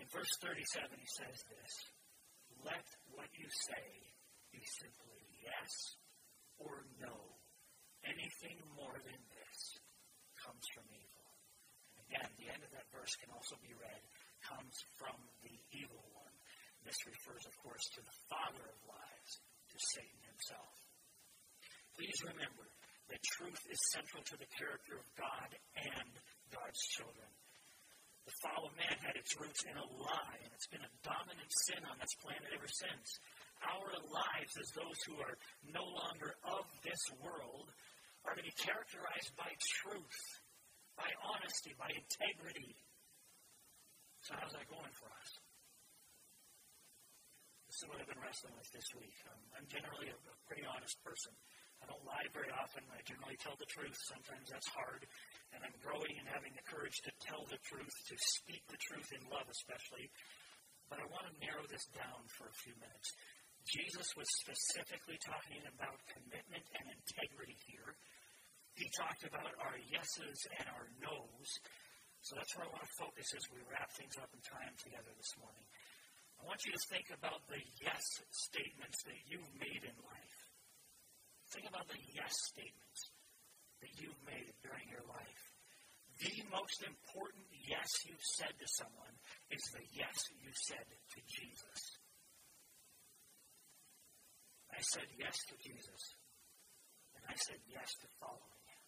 In 0.02 0.10
verse 0.10 0.34
37, 0.42 0.90
he 0.98 1.06
says 1.22 1.38
this 1.46 1.72
Let 2.66 2.82
what 3.14 3.30
you 3.38 3.46
say 3.46 4.10
be 4.50 4.58
simply 4.82 5.22
yes 5.38 5.70
or 6.58 6.82
no. 6.98 7.14
Anything 8.02 8.58
more 8.74 8.98
than 9.06 9.22
this 9.38 9.58
comes 10.42 10.66
from 10.74 10.90
evil. 10.90 11.26
Again, 12.10 12.26
the 12.42 12.50
end 12.50 12.66
of 12.66 12.74
that 12.74 12.90
verse 12.90 13.14
can 13.22 13.30
also 13.30 13.54
be 13.62 13.70
read, 13.78 14.02
comes 14.42 14.74
from 14.98 15.14
the 15.46 15.54
evil 15.70 16.02
one. 16.10 16.34
This 16.82 16.98
refers, 17.06 17.46
of 17.46 17.54
course, 17.62 17.86
to 17.94 18.02
the 18.02 18.18
father 18.26 18.66
of 18.66 18.78
lies, 18.90 19.15
Satan 19.80 20.20
himself. 20.26 20.72
Please 21.96 22.18
remember 22.24 22.66
that 23.08 23.22
truth 23.38 23.62
is 23.70 23.92
central 23.94 24.22
to 24.26 24.36
the 24.36 24.50
character 24.58 24.98
of 24.98 25.06
God 25.16 25.50
and 25.78 26.12
God's 26.52 26.82
children. 26.98 27.30
The 28.26 28.36
fall 28.42 28.66
of 28.66 28.74
man 28.74 28.98
had 29.06 29.14
its 29.14 29.38
roots 29.38 29.62
in 29.70 29.78
a 29.78 29.86
lie, 30.02 30.38
and 30.42 30.50
it's 30.50 30.66
been 30.66 30.82
a 30.82 30.96
dominant 31.06 31.52
sin 31.70 31.80
on 31.86 31.96
this 32.02 32.14
planet 32.18 32.50
ever 32.50 32.66
since. 32.66 33.06
Our 33.62 33.94
lives, 34.10 34.52
as 34.58 34.68
those 34.74 34.98
who 35.06 35.16
are 35.22 35.38
no 35.70 35.86
longer 35.86 36.34
of 36.42 36.66
this 36.82 37.00
world, 37.22 37.70
are 38.26 38.34
to 38.34 38.42
be 38.42 38.52
characterized 38.58 39.30
by 39.38 39.54
truth 39.80 40.20
by 40.96 41.12
honesty, 41.20 41.76
by 41.76 41.92
integrity. 41.92 42.74
So, 44.24 44.34
how's 44.40 44.52
that 44.56 44.66
going 44.66 44.90
for 44.96 45.06
us? 45.12 45.30
This 47.76 47.84
is 47.84 47.92
what 47.92 48.00
I've 48.00 48.08
been 48.08 48.24
wrestling 48.24 48.56
with 48.56 48.72
this 48.72 48.88
week. 48.96 49.12
Um, 49.28 49.36
I'm 49.52 49.68
generally 49.68 50.08
a, 50.08 50.16
a 50.16 50.36
pretty 50.48 50.64
honest 50.64 50.96
person. 51.04 51.28
I 51.84 51.92
don't 51.92 52.00
lie 52.08 52.24
very 52.32 52.48
often. 52.56 52.80
I 52.88 53.04
generally 53.04 53.36
tell 53.36 53.52
the 53.60 53.68
truth. 53.68 53.92
Sometimes 54.08 54.48
that's 54.48 54.72
hard. 54.72 55.04
And 55.52 55.60
I'm 55.60 55.76
growing 55.84 56.16
and 56.16 56.24
having 56.24 56.56
the 56.56 56.64
courage 56.64 56.96
to 57.04 57.12
tell 57.20 57.44
the 57.52 57.60
truth, 57.68 57.92
to 57.92 58.16
speak 58.16 58.64
the 58.72 58.80
truth 58.80 59.12
in 59.12 59.20
love, 59.28 59.44
especially. 59.52 60.08
But 60.88 61.04
I 61.04 61.06
want 61.12 61.28
to 61.28 61.36
narrow 61.36 61.68
this 61.68 61.84
down 61.92 62.24
for 62.40 62.48
a 62.48 62.60
few 62.64 62.72
minutes. 62.80 63.12
Jesus 63.68 64.08
was 64.16 64.40
specifically 64.40 65.20
talking 65.20 65.60
about 65.68 66.00
commitment 66.16 66.64
and 66.80 66.88
integrity 66.88 67.60
here. 67.68 67.92
He 68.72 68.88
talked 68.96 69.28
about 69.28 69.52
our 69.60 69.76
yeses 69.84 70.38
and 70.56 70.64
our 70.72 70.88
nos. 70.96 71.48
So 72.24 72.40
that's 72.40 72.56
where 72.56 72.64
I 72.64 72.72
want 72.72 72.88
to 72.88 72.94
focus 72.96 73.28
as 73.36 73.44
we 73.52 73.60
wrap 73.68 73.92
things 74.00 74.16
up 74.16 74.32
in 74.32 74.40
time 74.48 74.72
together 74.80 75.12
this 75.12 75.36
morning. 75.36 75.68
I 76.46 76.54
want 76.54 76.62
you 76.62 76.78
to 76.78 76.86
think 76.94 77.10
about 77.10 77.42
the 77.50 77.58
yes 77.82 78.06
statements 78.30 79.02
that 79.02 79.18
you've 79.26 79.50
made 79.58 79.82
in 79.82 79.98
life. 80.06 80.38
Think 81.50 81.66
about 81.66 81.90
the 81.90 81.98
yes 82.14 82.30
statements 82.54 83.10
that 83.82 83.90
you've 83.98 84.22
made 84.22 84.54
during 84.62 84.86
your 84.86 85.02
life. 85.10 85.42
The 86.22 86.46
most 86.54 86.86
important 86.86 87.50
yes 87.50 87.90
you've 88.06 88.30
said 88.38 88.54
to 88.62 88.66
someone 88.78 89.18
is 89.50 89.58
the 89.74 89.82
yes 89.90 90.14
you 90.38 90.54
said 90.70 90.86
to 90.86 91.18
Jesus. 91.26 91.98
I 94.70 94.78
said 94.86 95.10
yes 95.18 95.34
to 95.50 95.58
Jesus, 95.58 96.02
and 97.18 97.26
I 97.26 97.34
said 97.42 97.58
yes 97.66 97.90
to 98.06 98.08
following. 98.22 98.62
him. 98.70 98.82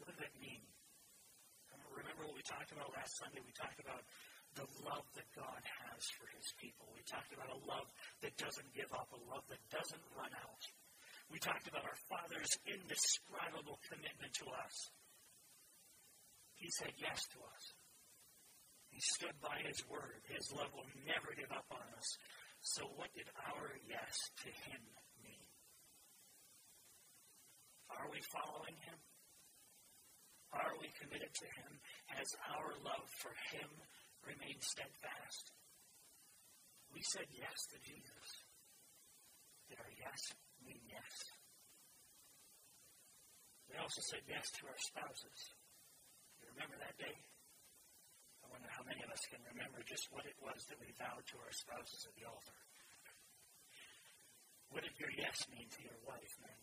What 0.00 0.08
does 0.08 0.20
that 0.24 0.32
mean? 0.40 0.64
Remember 1.92 2.24
what 2.24 2.36
we 2.38 2.46
talked 2.48 2.72
about 2.72 2.96
last 2.96 3.12
Sunday? 3.20 3.44
We 3.44 3.52
talked 3.52 3.82
about 3.82 4.08
the 4.58 4.66
love 4.82 5.06
that 5.14 5.30
God 5.38 5.62
has 5.62 6.02
for 6.18 6.26
his 6.34 6.50
people. 6.58 6.90
We 6.90 7.06
talked 7.06 7.30
about 7.30 7.54
a 7.54 7.62
love 7.70 7.86
that 8.26 8.34
doesn't 8.34 8.74
give 8.74 8.90
up, 8.90 9.06
a 9.14 9.22
love 9.30 9.46
that 9.46 9.62
doesn't 9.70 10.06
run 10.18 10.34
out. 10.34 10.62
We 11.30 11.38
talked 11.38 11.70
about 11.70 11.86
our 11.86 12.00
Father's 12.10 12.50
indescribable 12.66 13.78
commitment 13.86 14.34
to 14.42 14.50
us. 14.50 14.90
He 16.58 16.66
said 16.74 16.90
yes 16.98 17.22
to 17.30 17.38
us. 17.38 17.64
He 18.90 18.98
stood 19.14 19.36
by 19.38 19.62
his 19.62 19.78
word. 19.86 20.18
His 20.26 20.50
love 20.50 20.74
will 20.74 20.90
never 21.06 21.30
give 21.38 21.54
up 21.54 21.68
on 21.70 21.86
us. 21.94 22.08
So, 22.58 22.82
what 22.98 23.14
did 23.14 23.30
our 23.46 23.70
yes 23.86 24.16
to 24.42 24.50
him 24.66 24.82
mean? 25.22 25.46
Are 27.94 28.10
we 28.10 28.18
following 28.34 28.74
him? 28.82 28.98
Are 30.50 30.74
we 30.80 30.90
committed 30.98 31.30
to 31.30 31.46
him? 31.62 31.70
Has 32.10 32.26
our 32.50 32.74
love 32.82 33.06
for 33.22 33.30
him 33.54 33.70
remained 34.28 34.60
steadfast? 34.60 35.44
We 36.92 37.00
said 37.16 37.28
yes 37.32 37.58
to 37.72 37.76
Jesus. 37.80 38.26
Did 39.72 39.80
our 39.80 39.92
yes 39.96 40.20
mean 40.60 40.84
yes? 40.88 41.12
We 43.68 43.76
also 43.80 44.00
said 44.12 44.24
yes 44.28 44.44
to 44.60 44.68
our 44.68 44.80
spouses. 44.92 45.40
You 46.40 46.48
remember 46.56 46.76
that 46.80 46.96
day? 46.96 47.16
I 48.44 48.46
wonder 48.48 48.68
how 48.72 48.84
many 48.84 49.04
of 49.04 49.12
us 49.12 49.20
can 49.28 49.44
remember 49.44 49.84
just 49.84 50.08
what 50.08 50.24
it 50.24 50.36
was 50.40 50.56
that 50.72 50.80
we 50.80 50.88
vowed 50.96 51.24
to 51.32 51.36
our 51.40 51.52
spouses 51.52 52.00
at 52.08 52.16
the 52.16 52.24
altar. 52.24 52.58
What 54.72 54.84
did 54.84 54.96
your 54.96 55.12
yes 55.12 55.36
mean 55.52 55.68
to 55.68 55.80
your 55.84 56.00
wife, 56.04 56.32
men? 56.40 56.60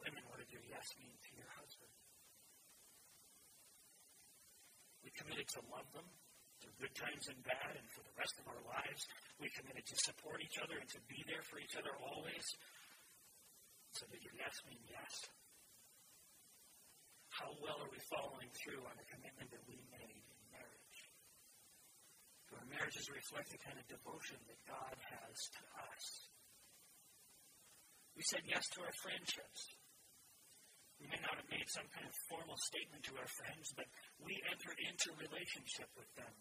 Women, 0.00 0.24
what 0.28 0.40
did 0.40 0.52
your 0.52 0.64
yes 0.68 0.88
mean 1.00 1.16
to 1.16 1.32
your 1.36 1.48
husband? 1.56 1.93
Committed 5.14 5.46
to 5.54 5.60
love 5.70 5.86
them 5.94 6.06
through 6.58 6.74
good 6.80 6.94
times 6.98 7.30
and 7.30 7.38
bad, 7.46 7.78
and 7.78 7.86
for 7.94 8.02
the 8.02 8.14
rest 8.18 8.34
of 8.42 8.50
our 8.50 8.62
lives, 8.66 9.02
we 9.38 9.46
committed 9.54 9.86
to 9.86 9.96
support 10.02 10.42
each 10.42 10.58
other 10.58 10.74
and 10.74 10.90
to 10.90 11.00
be 11.06 11.22
there 11.30 11.42
for 11.46 11.62
each 11.62 11.78
other 11.78 11.94
always. 12.02 12.44
So 13.94 14.10
did 14.10 14.22
your 14.26 14.34
yes 14.34 14.58
mean 14.66 14.82
yes? 14.90 15.14
How 17.30 17.50
well 17.62 17.78
are 17.82 17.90
we 17.90 17.98
following 18.10 18.50
through 18.62 18.82
on 18.86 18.94
the 18.98 19.06
commitment 19.06 19.50
that 19.54 19.62
we 19.66 19.78
made 19.90 20.22
in 20.22 20.40
marriage? 20.50 20.98
Do 22.50 22.58
our 22.58 22.66
marriages 22.70 23.06
reflect 23.10 23.50
the 23.50 23.62
kind 23.62 23.78
of 23.78 23.86
devotion 23.90 24.38
that 24.50 24.60
God 24.66 24.94
has 24.98 25.36
to 25.58 25.62
us? 25.78 26.04
We 28.14 28.22
said 28.30 28.46
yes 28.46 28.62
to 28.74 28.86
our 28.86 28.94
friendships. 29.02 29.60
We 31.00 31.10
may 31.10 31.20
not 31.20 31.36
have 31.36 31.50
made 31.50 31.68
some 31.68 31.86
kind 31.90 32.06
of 32.06 32.14
formal 32.30 32.56
statement 32.56 33.02
to 33.10 33.18
our 33.18 33.30
friends, 33.42 33.74
but 33.74 33.88
we 34.22 34.38
entered 34.46 34.78
into 34.78 35.08
relationship 35.18 35.90
with 35.98 36.08
them. 36.14 36.34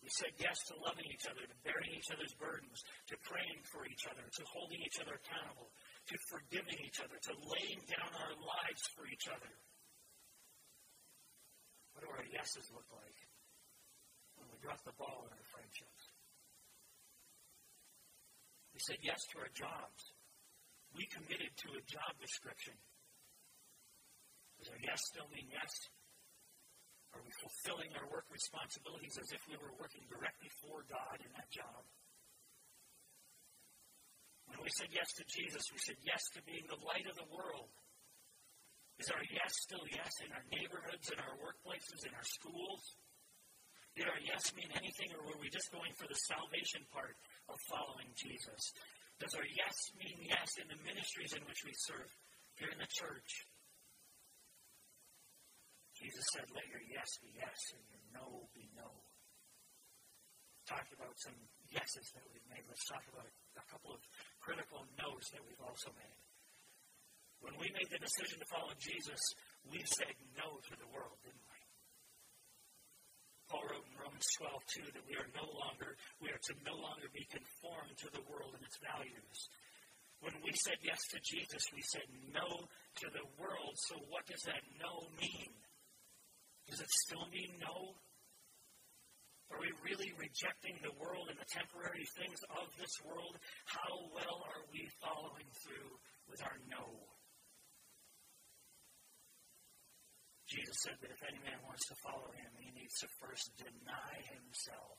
We 0.00 0.08
said 0.16 0.32
yes 0.40 0.56
to 0.72 0.80
loving 0.80 1.04
each 1.12 1.28
other, 1.28 1.44
to 1.44 1.56
bearing 1.60 1.92
each 1.92 2.08
other's 2.08 2.32
burdens, 2.40 2.80
to 3.12 3.20
praying 3.20 3.60
for 3.68 3.84
each 3.84 4.08
other, 4.08 4.24
to 4.24 4.42
holding 4.48 4.80
each 4.80 4.96
other 4.96 5.12
accountable, 5.20 5.68
to 6.08 6.16
forgiving 6.32 6.80
each 6.80 7.04
other, 7.04 7.20
to 7.20 7.32
laying 7.36 7.84
down 7.84 8.08
our 8.16 8.32
lives 8.40 8.80
for 8.96 9.04
each 9.12 9.28
other. 9.28 9.52
What 11.92 12.00
do 12.00 12.08
our 12.16 12.24
yeses 12.32 12.72
look 12.72 12.88
like 12.96 13.18
when 14.40 14.48
we 14.48 14.56
drop 14.64 14.80
the 14.88 14.96
ball 14.96 15.28
in 15.28 15.36
our 15.36 15.48
friendships? 15.52 16.02
We 18.72 18.80
said 18.80 19.04
yes 19.04 19.20
to 19.36 19.44
our 19.44 19.52
jobs. 19.52 20.16
We 20.96 21.04
committed 21.12 21.52
to 21.52 21.76
a 21.76 21.82
job 21.84 22.16
description. 22.16 22.72
Does 24.60 24.76
our 24.76 24.82
yes 24.84 25.00
still 25.08 25.24
mean 25.32 25.48
yes? 25.48 25.72
Are 27.16 27.24
we 27.24 27.32
fulfilling 27.40 27.90
our 27.96 28.06
work 28.12 28.28
responsibilities 28.28 29.16
as 29.16 29.32
if 29.32 29.40
we 29.48 29.56
were 29.56 29.72
working 29.80 30.04
directly 30.06 30.52
for 30.60 30.84
God 30.84 31.16
in 31.24 31.32
that 31.32 31.48
job? 31.48 31.82
When 34.52 34.60
we 34.60 34.70
said 34.76 34.92
yes 34.92 35.08
to 35.16 35.24
Jesus, 35.24 35.64
we 35.72 35.80
said 35.80 35.96
yes 36.04 36.20
to 36.36 36.44
being 36.44 36.68
the 36.68 36.78
light 36.84 37.08
of 37.08 37.16
the 37.16 37.30
world. 37.32 37.72
Is 39.00 39.08
our 39.08 39.24
yes 39.32 39.56
still 39.64 39.86
yes 39.88 40.12
in 40.20 40.28
our 40.28 40.44
neighborhoods, 40.52 41.08
in 41.08 41.16
our 41.16 41.36
workplaces, 41.40 42.04
in 42.04 42.12
our 42.12 42.28
schools? 42.28 43.00
Did 43.96 44.12
our 44.12 44.20
yes 44.20 44.52
mean 44.52 44.68
anything, 44.76 45.16
or 45.16 45.24
were 45.24 45.40
we 45.40 45.48
just 45.48 45.72
going 45.72 45.90
for 45.96 46.04
the 46.04 46.20
salvation 46.28 46.84
part 46.92 47.16
of 47.48 47.56
following 47.72 48.12
Jesus? 48.12 48.76
Does 49.16 49.32
our 49.34 49.48
yes 49.48 49.76
mean 49.96 50.20
yes 50.28 50.60
in 50.60 50.68
the 50.68 50.78
ministries 50.84 51.32
in 51.32 51.42
which 51.48 51.64
we 51.64 51.72
serve 51.74 52.12
here 52.60 52.68
in 52.70 52.78
the 52.78 52.92
church? 52.92 53.49
Jesus 56.00 56.24
said, 56.32 56.48
Let 56.56 56.64
your 56.72 56.80
yes 56.88 57.10
be 57.20 57.30
yes 57.36 57.60
and 57.76 57.84
your 57.92 58.04
no 58.16 58.48
be 58.56 58.64
no. 58.72 58.88
Talked 60.64 60.96
about 60.96 61.12
some 61.20 61.36
yeses 61.68 62.06
that 62.16 62.24
we've 62.32 62.46
made. 62.48 62.64
Let's 62.64 62.86
talk 62.88 63.04
about 63.12 63.28
a 63.28 63.64
couple 63.68 63.92
of 63.92 64.00
critical 64.40 64.88
no's 64.96 65.26
that 65.36 65.44
we've 65.44 65.60
also 65.60 65.92
made. 65.98 66.20
When 67.44 67.56
we 67.56 67.72
made 67.72 67.88
the 67.88 68.00
decision 68.00 68.40
to 68.40 68.48
follow 68.48 68.72
Jesus, 68.76 69.20
we 69.68 69.80
said 69.84 70.12
no 70.36 70.60
to 70.60 70.74
the 70.76 70.88
world, 70.92 71.16
didn't 71.24 71.44
we? 71.48 71.60
Paul 73.48 73.66
wrote 73.66 73.88
in 73.88 73.96
Romans 73.98 74.28
12, 74.38 74.94
2, 74.94 74.94
that 74.94 75.04
we 75.10 75.18
are 75.18 75.26
no 75.34 75.48
longer, 75.58 75.98
we 76.22 76.30
are 76.30 76.38
to 76.38 76.54
no 76.62 76.76
longer 76.78 77.10
be 77.10 77.26
conformed 77.26 77.98
to 77.98 78.08
the 78.14 78.22
world 78.30 78.54
and 78.54 78.62
its 78.62 78.78
values. 78.78 79.38
When 80.22 80.36
we 80.44 80.52
said 80.54 80.78
yes 80.84 81.00
to 81.10 81.18
Jesus, 81.24 81.64
we 81.74 81.82
said 81.82 82.06
no 82.30 82.46
to 83.02 83.06
the 83.10 83.26
world. 83.40 83.74
So 83.90 83.98
what 84.12 84.28
does 84.28 84.44
that 84.46 84.62
no 84.78 85.08
mean? 85.18 85.50
Does 86.70 86.80
it 86.80 86.92
still 87.04 87.26
mean 87.34 87.58
no? 87.58 87.98
Are 89.50 89.58
we 89.58 89.74
really 89.82 90.14
rejecting 90.14 90.78
the 90.78 90.94
world 90.94 91.26
and 91.26 91.34
the 91.34 91.50
temporary 91.50 92.06
things 92.14 92.38
of 92.54 92.70
this 92.78 92.94
world? 93.02 93.34
How 93.66 93.90
well 94.14 94.46
are 94.46 94.62
we 94.70 94.86
following 95.02 95.50
through 95.66 95.90
with 96.30 96.38
our 96.46 96.54
no? 96.70 96.86
Jesus 100.46 100.78
said 100.86 100.98
that 101.02 101.10
if 101.10 101.22
any 101.26 101.42
man 101.42 101.58
wants 101.66 101.82
to 101.90 101.98
follow 102.06 102.30
him, 102.34 102.50
he 102.58 102.70
needs 102.74 102.94
to 103.02 103.18
first 103.18 103.50
deny 103.58 104.14
himself 104.30 104.98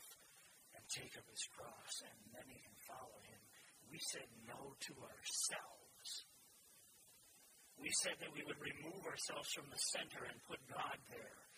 and 0.76 0.84
take 0.92 1.16
up 1.16 1.28
his 1.28 1.44
cross, 1.56 1.94
and 2.08 2.20
then 2.36 2.48
he 2.48 2.60
can 2.60 2.76
follow 2.88 3.20
him. 3.28 3.42
We 3.88 4.00
said 4.12 4.28
no 4.48 4.76
to 4.76 4.94
ourselves. 5.00 6.10
We 7.80 7.92
said 8.04 8.16
that 8.20 8.32
we 8.32 8.44
would 8.48 8.60
remove 8.60 9.04
ourselves 9.04 9.52
from 9.52 9.68
the 9.72 9.84
center 9.96 10.24
and 10.28 10.40
put 10.48 10.60
God 10.72 11.00
there. 11.12 11.51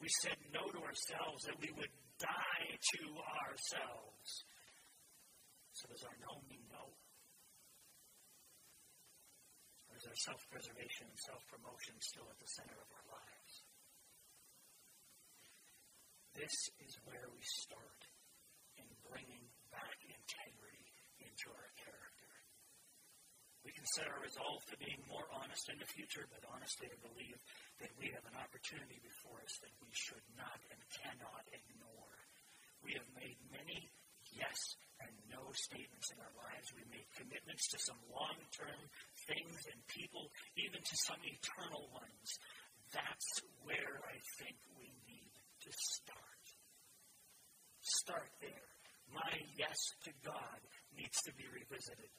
We 0.00 0.08
said 0.22 0.36
no 0.52 0.60
to 0.68 0.80
ourselves, 0.84 1.40
that 1.48 1.58
we 1.60 1.72
would 1.76 1.92
die 2.20 2.68
to 2.68 3.02
ourselves. 3.44 4.28
So 5.72 5.88
does 5.88 6.04
our 6.04 6.16
no 6.20 6.40
mean 6.48 6.64
no? 6.68 6.84
Or 9.88 9.96
is 9.96 10.04
our 10.04 10.20
self 10.28 10.40
preservation 10.52 11.08
and 11.08 11.20
self 11.28 11.40
promotion 11.48 11.96
still 12.00 12.28
at 12.28 12.38
the 12.40 12.50
center 12.60 12.76
of 12.76 12.88
our 12.92 13.06
lives? 13.08 13.52
This 16.36 16.56
is 16.84 16.92
where 17.08 17.32
we 17.32 17.40
start 17.64 18.00
in 18.76 18.88
bringing 19.08 19.48
back 19.72 19.96
integrity 20.04 20.92
into 21.24 21.48
our 21.48 21.70
character. 21.80 21.95
We 23.66 23.74
can 23.74 23.82
set 23.98 24.06
our 24.06 24.22
resolve 24.22 24.62
to 24.70 24.78
being 24.78 25.02
more 25.10 25.26
honest 25.34 25.66
in 25.66 25.82
the 25.82 25.90
future, 25.90 26.22
but 26.30 26.46
honestly 26.54 26.86
to 26.86 26.98
believe 27.02 27.34
that 27.82 27.90
we 27.98 28.14
have 28.14 28.22
an 28.30 28.38
opportunity 28.38 29.02
before 29.02 29.42
us 29.42 29.58
that 29.58 29.74
we 29.82 29.90
should 29.90 30.22
not 30.38 30.62
and 30.70 30.78
cannot 30.94 31.42
ignore. 31.50 32.14
We 32.86 32.94
have 32.94 33.10
made 33.18 33.34
many 33.50 33.90
yes 34.30 34.78
and 35.02 35.10
no 35.26 35.50
statements 35.50 36.14
in 36.14 36.22
our 36.22 36.30
lives. 36.46 36.70
We 36.78 36.86
made 36.94 37.10
commitments 37.18 37.66
to 37.74 37.78
some 37.82 37.98
long 38.06 38.38
term 38.54 38.80
things 39.26 39.58
and 39.66 39.82
people, 39.90 40.30
even 40.54 40.78
to 40.78 40.96
some 41.02 41.18
eternal 41.26 41.90
ones. 41.90 42.28
That's 42.94 43.42
where 43.66 43.98
I 44.06 44.14
think 44.38 44.62
we 44.78 44.94
need 45.10 45.34
to 45.66 45.70
start. 45.74 46.44
Start 47.82 48.30
there. 48.38 48.70
My 49.10 49.34
yes 49.58 49.90
to 50.06 50.14
God 50.22 50.62
needs 50.94 51.18
to 51.26 51.34
be 51.34 51.50
revisited. 51.50 52.14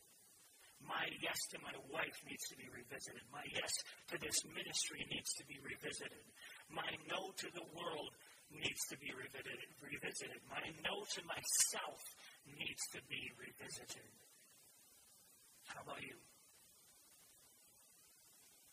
My 0.81 1.05
yes 1.19 1.39
to 1.53 1.57
my 1.65 1.73
wife 1.89 2.17
needs 2.25 2.45
to 2.53 2.55
be 2.57 2.69
revisited. 2.69 3.23
My 3.33 3.43
yes 3.49 3.73
to 4.13 4.15
this 4.21 4.37
ministry 4.53 5.01
needs 5.09 5.31
to 5.41 5.43
be 5.49 5.57
revisited. 5.59 6.25
My 6.69 6.87
no 7.09 7.33
to 7.41 7.47
the 7.53 7.67
world 7.73 8.13
needs 8.53 8.81
to 8.93 8.97
be 8.97 9.11
revisited. 9.11 9.67
revisited. 9.81 10.39
My 10.47 10.63
no 10.85 10.95
to 11.03 11.21
myself 11.27 12.01
needs 12.45 12.83
to 12.95 12.99
be 13.09 13.21
revisited. 13.35 14.11
How 15.67 15.83
about 15.83 15.99
you? 15.99 16.15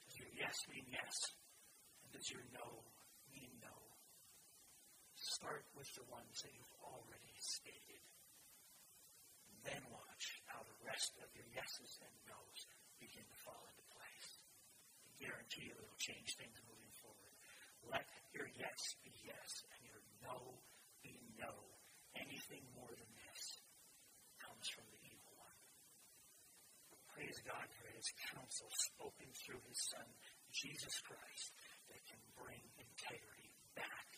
Does 0.07 0.17
your 0.21 0.33
yes 0.39 0.57
mean 0.71 0.87
yes? 0.93 1.17
And 2.05 2.13
does 2.15 2.29
your 2.31 2.47
no 2.55 2.87
mean 3.35 3.51
no? 3.59 3.75
Start 5.19 5.67
with 5.75 5.91
the 5.99 6.07
ones 6.07 6.37
that 6.45 6.53
you've 6.55 6.77
already 6.85 7.35
stated. 7.41 8.03
Then 9.65 9.83
watch 9.91 10.27
rest 10.85 11.17
of 11.21 11.29
your 11.33 11.49
yeses 11.53 11.99
and 12.05 12.15
nos 12.29 12.59
begin 13.01 13.25
to 13.25 13.39
fall 13.45 13.65
into 13.69 13.85
place. 13.93 14.31
I 15.05 15.11
guarantee 15.17 15.73
you 15.73 15.75
it'll 15.77 16.01
change 16.01 16.37
things 16.37 16.57
moving 16.69 16.93
forward. 17.01 17.35
Let 17.89 18.07
your 18.33 18.49
yes 18.57 18.81
be 19.05 19.13
yes 19.25 19.51
and 19.77 19.81
your 19.89 20.01
no 20.25 20.61
be 21.01 21.21
no. 21.37 21.53
Anything 22.17 22.65
more 22.77 22.93
than 22.95 23.11
this 23.27 23.43
comes 24.41 24.67
from 24.71 24.87
the 24.93 25.01
evil 25.05 25.35
one. 25.37 25.61
Praise 27.13 27.41
God 27.45 27.69
for 27.75 27.91
his 27.91 28.09
counsel 28.31 28.71
spoken 28.95 29.29
through 29.45 29.63
his 29.67 29.81
son, 29.91 30.09
Jesus 30.55 30.95
Christ, 31.03 31.51
that 31.91 32.03
can 32.07 32.23
bring 32.39 32.63
integrity 32.79 33.51
back 33.75 34.14